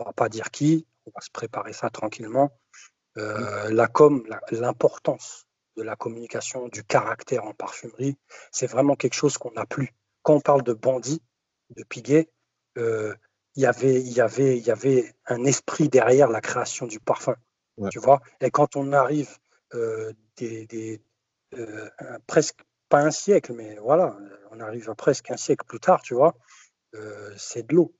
on 0.00 0.04
va 0.04 0.12
pas 0.12 0.28
dire 0.28 0.50
qui, 0.50 0.86
on 1.06 1.10
va 1.14 1.20
se 1.20 1.30
préparer 1.30 1.72
ça 1.72 1.90
tranquillement. 1.90 2.50
Euh, 3.16 3.70
la 3.70 3.86
com, 3.86 4.24
l'importance 4.50 5.46
de 5.76 5.82
la 5.82 5.96
communication, 5.96 6.68
du 6.68 6.84
caractère 6.84 7.44
en 7.44 7.54
parfumerie, 7.54 8.16
c'est 8.50 8.66
vraiment 8.66 8.94
quelque 8.96 9.14
chose 9.14 9.38
qu'on 9.38 9.52
n'a 9.52 9.66
plus. 9.66 9.94
Quand 10.22 10.34
on 10.34 10.40
parle 10.40 10.62
de 10.62 10.72
bandit, 10.72 11.22
de 11.70 11.82
piguet, 11.84 12.28
euh, 12.78 13.14
il 13.54 13.62
y 13.62 13.66
avait, 13.66 14.00
il 14.00 14.12
y 14.12 14.20
avait, 14.20 14.58
y 14.58 14.70
avait 14.70 15.14
un 15.26 15.44
esprit 15.44 15.88
derrière 15.88 16.28
la 16.28 16.40
création 16.40 16.86
du 16.86 17.00
parfum. 17.00 17.36
Ouais. 17.78 17.88
Tu 17.90 17.98
vois 17.98 18.20
Et 18.40 18.50
quand 18.50 18.76
on 18.76 18.92
arrive 18.92 19.30
euh, 19.74 20.12
des, 20.36 20.66
des, 20.66 21.00
euh, 21.54 21.88
un- 21.98 22.20
presque 22.26 22.58
pas 22.88 23.00
un 23.00 23.10
siècle, 23.10 23.52
mais 23.54 23.76
voilà, 23.76 24.16
on 24.50 24.60
arrive 24.60 24.90
à 24.90 24.94
presque 24.94 25.30
un 25.30 25.36
siècle 25.36 25.64
plus 25.66 25.80
tard, 25.80 26.02
tu 26.02 26.14
vois, 26.14 26.34
c'est 27.36 27.66
de 27.66 27.74
l'eau. 27.74 27.94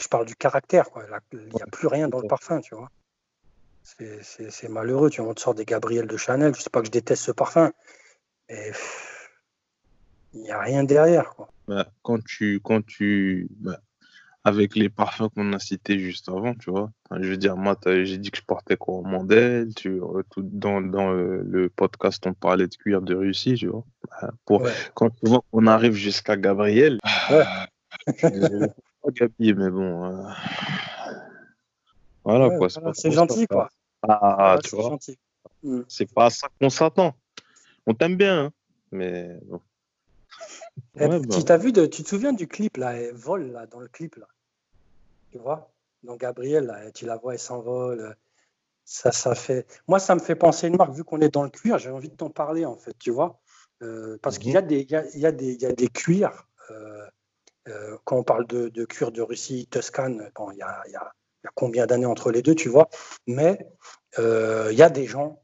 Je 0.00 0.08
parle 0.08 0.26
du 0.26 0.34
caractère, 0.34 0.90
quoi. 0.90 1.04
Il 1.32 1.54
n'y 1.54 1.62
a 1.62 1.66
plus 1.66 1.88
rien 1.88 2.08
dans 2.08 2.20
le 2.20 2.28
parfum, 2.28 2.60
tu 2.60 2.74
vois. 2.74 2.90
C'est- 3.82 4.68
malheureux, 4.68 5.10
tu 5.10 5.20
vois, 5.20 5.30
on 5.30 5.34
te 5.34 5.40
sort 5.40 5.54
des 5.54 5.64
Gabriel 5.64 6.06
de 6.06 6.16
Chanel, 6.16 6.54
je 6.54 6.60
sais 6.62 6.70
pas 6.70 6.80
que 6.80 6.86
je 6.86 6.92
déteste 6.92 7.24
ce 7.24 7.32
parfum, 7.32 7.72
mais 8.48 8.72
il 10.32 10.42
n'y 10.42 10.50
a 10.50 10.60
rien 10.60 10.84
derrière, 10.84 11.30
quoi. 11.30 11.48
Bah, 11.68 11.86
quand 12.02 12.22
tu, 12.24 12.60
quand 12.62 12.84
tu, 12.84 13.48
bah, 13.50 13.80
avec 14.44 14.74
les 14.74 14.88
parfums 14.88 15.28
qu'on 15.34 15.52
a 15.52 15.58
cités 15.58 15.98
juste 15.98 16.28
avant, 16.28 16.54
tu 16.54 16.70
vois. 16.70 16.90
je 17.10 17.28
veux 17.28 17.36
dire, 17.36 17.56
moi, 17.56 17.76
j'ai 17.84 18.16
dit 18.16 18.30
que 18.30 18.38
je 18.38 18.44
portais 18.44 18.76
quoi 18.76 19.02
Mandel, 19.02 19.74
tu 19.74 20.00
tout, 20.30 20.42
dans, 20.42 20.80
dans 20.80 21.12
le 21.12 21.68
podcast, 21.68 22.24
on 22.26 22.32
parlait 22.32 22.68
de 22.68 22.74
cuir 22.74 23.02
de 23.02 23.14
Russie, 23.14 23.54
tu 23.54 23.66
vois. 23.66 23.84
Bah, 24.08 24.30
pour, 24.46 24.66
Quand 24.94 25.10
tu 25.10 25.28
vois 25.28 25.42
qu'on 25.50 25.66
arrive 25.66 25.92
jusqu'à 25.92 26.36
Gabriel, 26.36 26.98
ouais. 27.30 27.44
pas 29.02 29.10
Gabi, 29.10 29.54
mais 29.54 29.70
bon. 29.70 30.04
Euh, 30.04 30.22
voilà, 32.24 32.56
quoi. 32.56 32.68
C'est 32.94 33.10
gentil, 33.10 33.46
quoi. 33.46 33.68
Ah, 34.02 34.58
tu 34.62 34.76
vois. 34.76 34.98
Mm. 35.62 35.82
C'est 35.88 36.12
pas 36.12 36.26
à 36.26 36.30
ça 36.30 36.48
qu'on 36.60 36.70
s'attend. 36.70 37.14
On 37.86 37.94
t'aime 37.94 38.16
bien, 38.16 38.44
hein, 38.44 38.52
mais 38.92 39.38
bon. 39.44 39.60
Eh, 40.96 41.08
bah. 41.08 41.18
tu, 41.20 41.58
vu 41.58 41.72
de, 41.72 41.86
tu 41.86 42.02
te 42.02 42.08
souviens 42.08 42.32
du 42.32 42.46
clip, 42.46 42.76
là, 42.76 42.94
elle 42.94 43.14
vole, 43.14 43.52
là, 43.52 43.66
dans 43.66 43.80
le 43.80 43.88
clip, 43.88 44.16
là 44.16 44.26
Tu 45.32 45.38
vois? 45.38 45.70
Donc, 46.02 46.20
Gabriel, 46.20 46.66
là, 46.66 46.90
tu 46.92 47.06
la 47.06 47.16
vois, 47.16 47.34
elle 47.34 47.38
s'envole. 47.38 48.16
Ça, 48.84 49.12
ça 49.12 49.34
fait... 49.34 49.66
Moi, 49.86 49.98
ça 49.98 50.14
me 50.14 50.20
fait 50.20 50.34
penser 50.34 50.68
une 50.68 50.76
marque, 50.76 50.92
vu 50.92 51.04
qu'on 51.04 51.20
est 51.20 51.32
dans 51.32 51.42
le 51.42 51.50
cuir, 51.50 51.78
j'ai 51.78 51.90
envie 51.90 52.08
de 52.08 52.16
t'en 52.16 52.30
parler, 52.30 52.64
en 52.64 52.76
fait, 52.76 52.94
tu 52.98 53.10
vois? 53.10 53.38
Euh, 53.82 54.18
Parce 54.22 54.38
qu'il 54.38 54.52
y, 54.52 54.56
a 54.56 54.62
des, 54.62 54.80
il 54.80 54.90
y, 54.90 54.96
a, 54.96 55.04
il 55.14 55.20
y, 55.20 55.26
a 55.26 55.32
des, 55.32 55.52
il 55.54 55.62
y 55.62 55.66
a 55.66 55.72
des 55.72 55.88
cuirs, 55.88 56.46
euh, 56.70 57.06
euh, 57.70 57.96
quand 58.04 58.16
on 58.16 58.22
parle 58.24 58.46
de, 58.46 58.68
de 58.68 58.84
cuir 58.84 59.12
de 59.12 59.22
Russie, 59.22 59.66
Toscane, 59.70 60.30
bon, 60.34 60.50
il 60.50 60.58
y 60.58 60.62
a, 60.62 60.82
il 60.86 60.92
y 60.92 60.96
a 60.96 61.12
il 61.42 61.46
y 61.46 61.48
a 61.48 61.52
combien 61.54 61.86
d'années 61.86 62.04
entre 62.04 62.30
les 62.30 62.42
deux, 62.42 62.54
tu 62.54 62.68
vois. 62.68 62.90
Mais 63.26 63.66
il 64.18 64.74
y 64.74 64.82
a 64.82 64.90
des 64.90 65.06
gens 65.06 65.40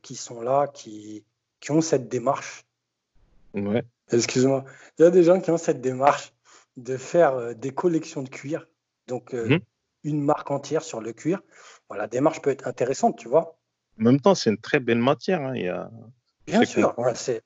qui 0.00 0.14
sont 0.14 0.40
là, 0.40 0.66
qui, 0.66 1.26
qui 1.60 1.72
ont 1.72 1.82
cette 1.82 2.08
démarche. 2.08 2.64
Ouais. 3.52 3.84
Excuse-moi. 4.12 4.64
Il 4.98 5.02
y 5.02 5.04
a 5.04 5.10
des 5.10 5.24
gens 5.24 5.40
qui 5.40 5.50
ont 5.50 5.58
cette 5.58 5.80
démarche 5.80 6.32
de 6.76 6.96
faire 6.96 7.34
euh, 7.34 7.54
des 7.54 7.72
collections 7.72 8.22
de 8.22 8.28
cuir, 8.28 8.68
donc 9.06 9.34
euh, 9.34 9.48
mhm. 9.48 9.60
une 10.04 10.22
marque 10.22 10.50
entière 10.50 10.82
sur 10.82 11.00
le 11.00 11.12
cuir. 11.12 11.42
la 11.94 12.06
démarche 12.06 12.42
peut 12.42 12.50
être 12.50 12.66
intéressante, 12.66 13.18
tu 13.18 13.28
vois. 13.28 13.58
En 13.98 14.04
même 14.04 14.20
temps, 14.20 14.34
c'est 14.34 14.50
une 14.50 14.58
très 14.58 14.78
belle 14.78 14.98
matière. 14.98 15.40
Hein. 15.40 15.54
Il 15.56 15.64
y 15.64 15.68
a... 15.68 15.90
Bien 16.46 16.64
sûr, 16.64 16.94
c'est 17.14 17.42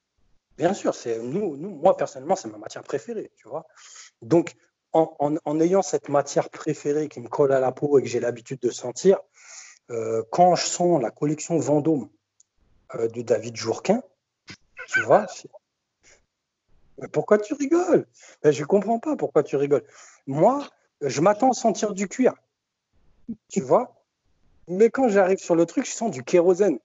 bien 0.59 0.75
sûr. 0.75 0.95
C'est 0.95 1.19
nous, 1.21 1.57
nous, 1.57 1.71
moi 1.71 1.97
personnellement, 1.97 2.37
c'est 2.37 2.49
ma 2.49 2.59
matière 2.59 2.83
préférée, 2.83 3.31
tu 3.37 3.49
vois. 3.49 3.67
Donc, 4.23 4.55
en, 4.93 5.37
en, 5.45 5.61
ayant 5.61 5.83
cette 5.83 6.09
matière 6.09 6.51
préférée 6.51 7.09
qui 7.09 7.21
me 7.21 7.29
colle 7.29 7.53
à 7.53 7.61
la 7.61 7.73
peau 7.73 7.99
et 7.99 8.03
que 8.03 8.09
j'ai 8.09 8.21
l'habitude 8.21 8.61
de 8.61 8.71
sentir, 8.71 9.19
euh, 9.91 10.23
quand 10.31 10.57
je 10.57 10.67
sens 10.67 11.01
la 11.01 11.11
collection 11.11 11.59
Vendôme 11.59 12.09
de 12.95 13.23
David 13.23 13.57
Jourquin, 13.57 14.03
tu 14.89 15.01
vois, 15.03 15.27
pourquoi 17.13 17.39
tu 17.39 17.55
rigoles? 17.55 18.07
Ben, 18.43 18.53
Je 18.53 18.61
ne 18.61 18.67
comprends 18.67 18.99
pas 18.99 19.17
pourquoi 19.17 19.43
tu 19.43 19.57
rigoles. 19.57 19.85
Moi, 20.27 20.69
je 21.01 21.21
m'attends 21.21 21.51
à 21.51 21.55
sentir 21.55 21.95
du 21.95 22.09
cuir. 22.09 22.35
Tu 23.49 23.61
vois 23.61 24.05
Mais 24.69 24.91
quand 24.91 25.09
j'arrive 25.09 25.39
sur 25.39 25.55
le 25.55 25.67
truc, 25.67 25.87
je 25.87 25.93
sens 25.93 26.11
du 26.11 26.23
kérosène. 26.23 26.79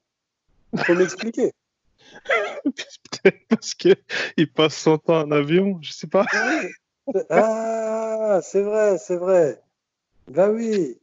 Il 0.72 0.84
faut 0.84 0.94
m'expliquer. 0.94 1.52
Peut-être 2.64 3.48
parce 3.48 3.74
qu'il 3.74 4.52
passe 4.54 4.76
son 4.76 4.98
temps 4.98 5.22
en 5.22 5.30
avion, 5.30 5.78
je 5.82 5.92
sais 5.92 6.06
pas. 6.06 6.24
Ah, 7.30 8.40
c'est 8.42 8.62
vrai, 8.62 8.98
c'est 8.98 9.16
vrai. 9.16 9.62
Ben 10.28 10.50
oui. 10.50 10.98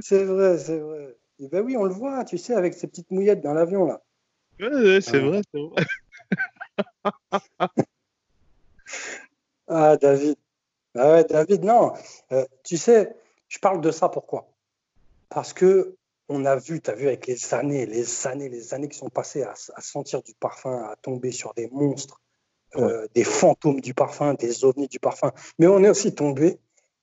C'est 0.00 0.24
vrai, 0.24 0.58
c'est 0.58 0.78
vrai. 0.78 1.16
ben 1.40 1.64
oui, 1.64 1.76
on 1.76 1.84
le 1.84 1.92
voit, 1.92 2.24
tu 2.24 2.38
sais, 2.38 2.54
avec 2.54 2.74
ces 2.74 2.86
petites 2.86 3.10
mouillettes 3.10 3.40
dans 3.40 3.54
l'avion, 3.54 3.84
là. 3.86 4.02
Ouais, 4.60 5.00
c'est 5.00 5.20
vrai, 5.20 5.40
c'est 5.52 5.60
vrai. 5.60 5.84
Ah, 9.70 9.98
David. 9.98 10.36
Ah 10.94 11.12
ouais, 11.12 11.24
David, 11.24 11.62
non. 11.62 11.92
Euh, 12.32 12.46
tu 12.64 12.78
sais, 12.78 13.14
je 13.48 13.58
parle 13.58 13.82
de 13.82 13.90
ça 13.90 14.08
pourquoi? 14.08 14.48
Parce 15.28 15.52
que 15.52 15.94
on 16.28 16.44
a 16.44 16.56
vu, 16.56 16.80
tu 16.80 16.90
as 16.90 16.94
vu 16.94 17.06
avec 17.06 17.26
les 17.26 17.54
années, 17.54 17.86
les 17.86 18.26
années, 18.26 18.48
les 18.48 18.74
années 18.74 18.88
qui 18.88 18.98
sont 18.98 19.10
passées 19.10 19.42
à, 19.42 19.54
sentir 19.80 20.22
du 20.22 20.34
parfum, 20.34 20.84
à 20.84 20.96
tomber 20.96 21.32
sur 21.32 21.54
des 21.54 21.68
monstres, 21.68 22.20
euh, 22.76 23.06
des 23.14 23.24
fantômes 23.24 23.80
du 23.80 23.94
parfum, 23.94 24.34
des 24.34 24.64
ovnis 24.64 24.88
du 24.88 24.98
parfum. 24.98 25.32
Mais 25.58 25.66
on 25.66 25.82
est 25.82 25.88
aussi 25.88 26.14
tombé 26.14 26.58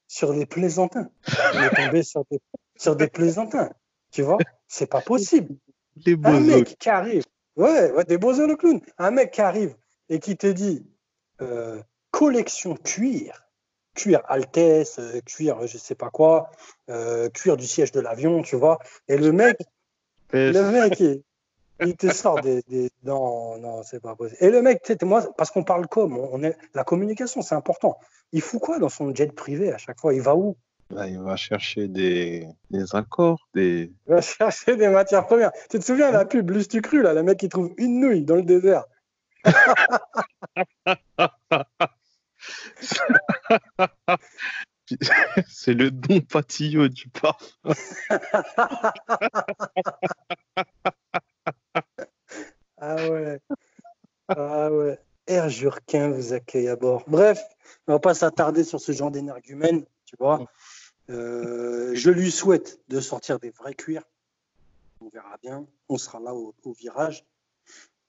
sur 0.08 0.34
des 0.34 0.46
plaisantins. 0.46 1.10
On 1.56 1.64
est 1.64 1.76
tombé 1.76 2.04
sur 2.04 2.24
des, 2.30 2.40
sur 2.76 2.96
des 2.96 3.08
plaisantins. 3.08 3.72
Tu 4.12 4.22
vois 4.22 4.38
C'est 4.68 4.86
pas 4.86 5.02
possible. 5.02 5.56
Un 6.24 6.40
mec 6.40 6.78
qui 6.78 6.90
arrive, 6.90 7.24
ouais, 7.56 7.92
ouais 7.92 8.04
des 8.04 8.18
beaux 8.18 8.34
le 8.34 8.56
clown. 8.56 8.80
Un 8.98 9.12
mec 9.12 9.32
qui 9.32 9.42
arrive 9.42 9.76
et 10.10 10.20
qui 10.20 10.38
te 10.38 10.48
dit 10.48 10.86
euh, 11.42 11.82
collection 12.12 12.76
cuir, 12.76 13.48
cuir 13.96 14.22
Altesse, 14.28 15.00
euh, 15.00 15.20
cuir 15.22 15.66
je 15.66 15.78
sais 15.78 15.96
pas 15.96 16.12
quoi, 16.12 16.52
cuir 17.34 17.58
du 17.58 17.66
siège 17.66 17.92
de 17.92 18.02
l'avion, 18.02 18.44
tu 18.44 18.56
vois. 18.56 18.78
Et 19.08 19.18
le 19.18 19.32
mec, 19.32 19.58
le 20.32 20.72
mec, 20.72 21.00
il, 21.00 21.24
te 21.98 22.12
sort 22.12 22.42
des, 22.42 22.64
Non, 23.04 23.58
non, 23.58 23.84
c'est 23.84 24.02
pas 24.02 24.16
possible. 24.16 24.38
Et 24.42 24.50
le 24.50 24.62
mec, 24.62 24.82
moi, 25.04 25.28
parce 25.38 25.52
qu'on 25.52 25.64
parle 25.64 25.88
comme, 25.88 26.18
on 26.18 26.44
est... 26.44 26.58
la 26.74 26.84
communication, 26.84 27.42
c'est 27.42 27.56
important. 27.56 27.98
Il 28.32 28.42
fout 28.42 28.62
quoi 28.62 28.80
dans 28.80 28.90
son 28.90 29.14
jet 29.14 29.34
privé 29.34 29.72
à 29.72 29.78
chaque 29.78 30.00
fois? 30.00 30.14
Il 30.14 30.22
va 30.22 30.36
où? 30.36 30.58
Bah, 30.92 31.08
il 31.08 31.20
va 31.20 31.36
chercher 31.36 31.88
des, 31.88 32.48
des 32.70 32.96
accords, 32.96 33.48
des. 33.56 33.92
Il 34.08 34.14
va 34.14 34.22
chercher 34.22 34.76
des 34.76 34.88
matières 34.88 35.26
premières. 35.26 35.52
Tu 35.70 35.80
te 35.80 35.84
souviens 35.84 36.12
la 36.12 36.26
pub 36.26 36.52
tu 36.68 36.82
cru 36.82 37.02
là, 37.02 37.14
le 37.14 37.24
mec 37.24 37.40
qui 37.40 37.50
trouve 37.50 37.74
une 37.78 38.00
nouille 38.00 38.24
dans 38.24 38.36
le 38.36 38.44
désert. 38.44 38.86
C'est 45.48 45.74
le 45.74 45.90
don 45.90 46.22
patillot 46.22 46.90
du 46.90 47.10
parfum. 47.10 47.48
ah 52.78 53.10
ouais. 53.10 53.40
Ah 54.28 54.70
Air 55.46 55.50
Jurquin 55.52 56.10
vous 56.10 56.34
accueille 56.34 56.68
à 56.68 56.76
bord. 56.76 57.04
Bref, 57.08 57.40
on 57.88 57.94
va 57.94 58.00
pas 58.00 58.16
s'attarder 58.16 58.64
sur 58.64 58.80
ce 58.80 58.92
genre 58.92 59.12
d'énergumène, 59.12 59.86
tu 60.06 60.16
vois. 60.20 60.44
Euh, 61.12 61.94
je 61.94 62.10
lui 62.10 62.32
souhaite 62.32 62.80
de 62.88 63.00
sortir 63.00 63.38
des 63.40 63.52
vrais 63.52 63.76
cuirs. 63.76 64.02
On 65.02 65.10
verra 65.10 65.38
bien. 65.44 65.68
On 65.88 65.98
sera 65.98 66.20
là 66.20 66.34
au, 66.34 66.56
virage. 66.74 67.26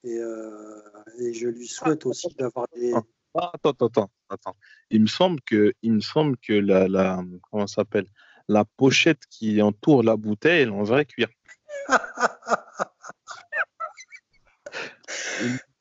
Et, 0.03 0.16
euh, 0.16 0.81
et, 1.18 1.35
je 1.35 1.49
lui 1.49 1.66
souhaite 1.66 2.07
aussi 2.07 2.29
d'avoir 2.38 2.66
des, 2.75 2.94
ah, 2.94 3.53
attends, 3.53 3.87
attends, 3.87 4.11
attends. 4.31 4.57
Il 4.90 5.03
me 5.03 5.07
semble 5.07 5.42
que, 5.42 5.75
il 5.83 5.92
me 5.92 6.01
semble 6.01 6.38
que 6.38 6.55
la, 6.55 6.88
la 6.88 7.22
comment 7.51 7.66
s'appelle, 7.66 8.07
la 8.49 8.64
pochette 8.64 9.27
qui 9.29 9.61
entoure 9.61 10.03
la 10.03 10.16
bouteille, 10.16 10.62
elle 10.62 10.68
est 10.68 10.72
en 10.72 10.85
vrai 10.85 11.05
cuir. 11.05 11.29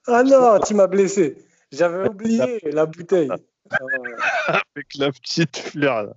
ah 0.08 0.24
non, 0.24 0.60
tu 0.60 0.74
m'as 0.74 0.88
blessé. 0.88 1.45
J'avais 1.76 2.08
oublié 2.10 2.60
la 2.64 2.86
bouteille. 2.86 3.30
Avec 4.48 4.96
la 4.96 5.12
petite 5.12 5.58
fleur 5.58 6.04
là. 6.04 6.14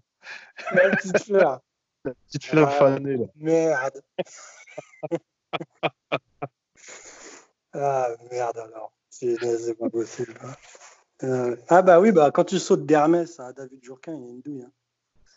La 0.73 0.91
petite 0.97 1.25
fleur. 1.25 1.61
La 2.05 2.13
petite 2.15 2.45
fleur 2.45 2.69
ah, 2.69 2.73
fanée 2.73 3.17
là. 3.17 3.27
Merde. 3.37 4.03
ah 7.73 8.09
merde 8.31 8.59
alors. 8.59 8.93
C'est 9.11 9.79
pas 9.79 9.91
possible. 9.91 10.35
Hein. 10.45 10.53
Euh, 11.25 11.57
ah 11.69 11.83
bah 11.83 11.99
oui, 12.01 12.13
bah 12.13 12.31
quand 12.31 12.45
tu 12.45 12.59
sautes 12.59 12.87
d'Hermès 12.87 13.41
à 13.41 13.53
David 13.53 13.83
Jourquin, 13.83 14.15
il 14.15 14.23
y 14.23 14.27
a 14.27 14.31
une 14.31 14.41
douille. 14.41 14.63
Hein. 14.63 14.71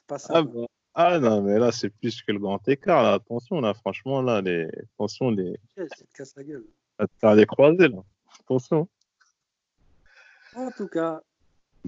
Pas 0.06 0.20
ça, 0.20 0.34
ah, 0.36 0.44
bah, 0.44 0.68
ah, 0.94 1.20
non, 1.20 1.42
mais 1.42 1.58
là 1.58 1.72
c'est 1.72 1.90
plus 1.90 2.22
que 2.22 2.32
le 2.32 2.40
grand 2.40 2.66
écart. 2.68 3.02
Là. 3.02 3.14
Attention, 3.14 3.62
là, 3.62 3.74
franchement, 3.74 4.22
là, 4.22 4.42
les... 4.42 4.68
attention, 4.96 5.32
les. 5.32 5.58
te 5.76 5.88
casse 6.14 6.36
la 6.36 6.44
gueule. 6.44 6.66
T'as 7.20 7.34
les 7.34 7.46
croisés, 7.46 7.88
là. 7.88 8.04
Attention. 8.40 8.88
En 10.56 10.72
tout 10.72 10.88
cas, 10.88 11.22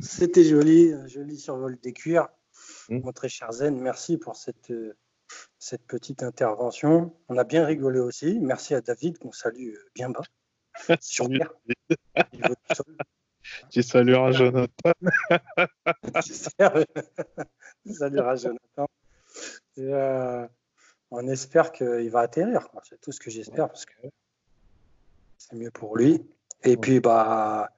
c'était 0.01 0.43
joli, 0.43 0.93
joli 1.07 1.37
survol 1.37 1.77
des 1.79 1.93
cuirs. 1.93 2.29
Mmh. 2.89 2.99
Mon 2.99 3.11
très 3.11 3.29
cher 3.29 3.51
Zen, 3.51 3.79
merci 3.79 4.17
pour 4.17 4.35
cette, 4.35 4.71
euh, 4.71 4.95
cette 5.59 5.85
petite 5.85 6.23
intervention. 6.23 7.15
On 7.29 7.37
a 7.37 7.43
bien 7.43 7.65
rigolé 7.65 7.99
aussi. 7.99 8.39
Merci 8.39 8.75
à 8.75 8.81
David 8.81 9.17
qu'on 9.17 9.31
salue 9.31 9.73
euh, 9.73 9.89
bien 9.95 10.09
bas. 10.09 10.23
Sur 11.01 11.27
Terre. 11.27 11.53
Tu 13.69 13.83
salueras 13.83 14.31
Jonathan. 14.31 14.93
tu 16.23 16.33
salueras 17.93 18.35
Jonathan. 18.37 18.87
Euh, 19.79 20.47
on 21.11 21.27
espère 21.27 21.71
qu'il 21.71 22.09
va 22.09 22.21
atterrir. 22.21 22.69
C'est 22.83 23.01
tout 23.01 23.11
ce 23.11 23.19
que 23.19 23.29
j'espère 23.29 23.67
parce 23.67 23.85
que 23.85 23.93
c'est 25.37 25.55
mieux 25.55 25.71
pour 25.71 25.97
lui. 25.97 26.25
Et 26.63 26.77
puis, 26.77 26.99
bah, 26.99 27.69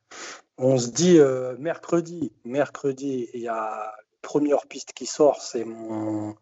on 0.57 0.77
se 0.77 0.89
dit 0.89 1.19
euh, 1.19 1.55
mercredi. 1.57 2.31
Mercredi, 2.43 3.29
il 3.33 3.41
y 3.41 3.47
a 3.47 3.53
la 3.53 3.95
première 4.21 4.67
piste 4.67 4.93
qui 4.93 5.05
sort, 5.05 5.41
c'est 5.41 5.65
mon, 5.65 6.35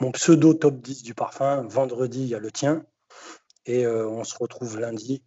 mon 0.00 0.12
pseudo 0.12 0.54
top 0.54 0.80
10 0.80 1.02
du 1.02 1.14
parfum. 1.14 1.66
Vendredi, 1.68 2.22
il 2.22 2.28
y 2.28 2.34
a 2.34 2.38
le 2.38 2.50
tien. 2.50 2.84
Et 3.66 3.84
euh, 3.84 4.08
on 4.08 4.24
se 4.24 4.36
retrouve 4.38 4.78
lundi 4.78 5.22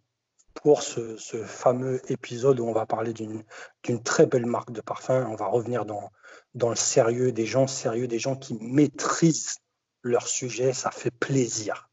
pour 0.54 0.82
ce, 0.82 1.16
fameux 1.44 2.00
épisode 2.10 2.60
où 2.60 2.66
on 2.66 2.72
va 2.72 2.86
parler 2.86 3.12
d'une 3.12 4.02
très 4.02 4.26
belle 4.26 4.46
marque 4.46 4.72
de 4.72 4.80
parfum. 4.80 5.26
On 5.30 5.34
va 5.34 5.46
revenir 5.46 5.84
dans, 5.84 6.10
dans 6.54 6.70
le 6.70 6.76
sérieux 6.76 7.32
des 7.32 7.46
gens, 7.46 7.66
sérieux 7.66 8.08
des 8.08 8.18
gens 8.18 8.36
qui 8.36 8.54
maîtrisent 8.60 9.58
leur 10.02 10.26
sujet. 10.26 10.72
Ça 10.72 10.90
fait 10.90 11.10
plaisir. 11.10 11.88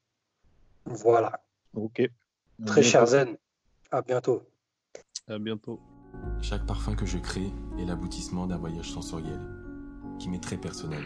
Voilà. 0.85 1.41
Ok. 1.75 2.01
Très 2.65 2.83
cher 2.83 3.05
Zen. 3.07 3.37
À 3.91 4.01
bientôt. 4.01 4.43
À 5.31 5.39
bientôt. 5.39 5.79
Chaque 6.41 6.65
parfum 6.65 6.93
que 6.93 7.05
je 7.05 7.17
crée 7.17 7.49
est 7.79 7.85
l'aboutissement 7.85 8.47
d'un 8.47 8.57
voyage 8.57 8.91
sensoriel 8.91 9.39
qui 10.19 10.27
m'est 10.27 10.43
très 10.43 10.57
personnel. 10.57 11.03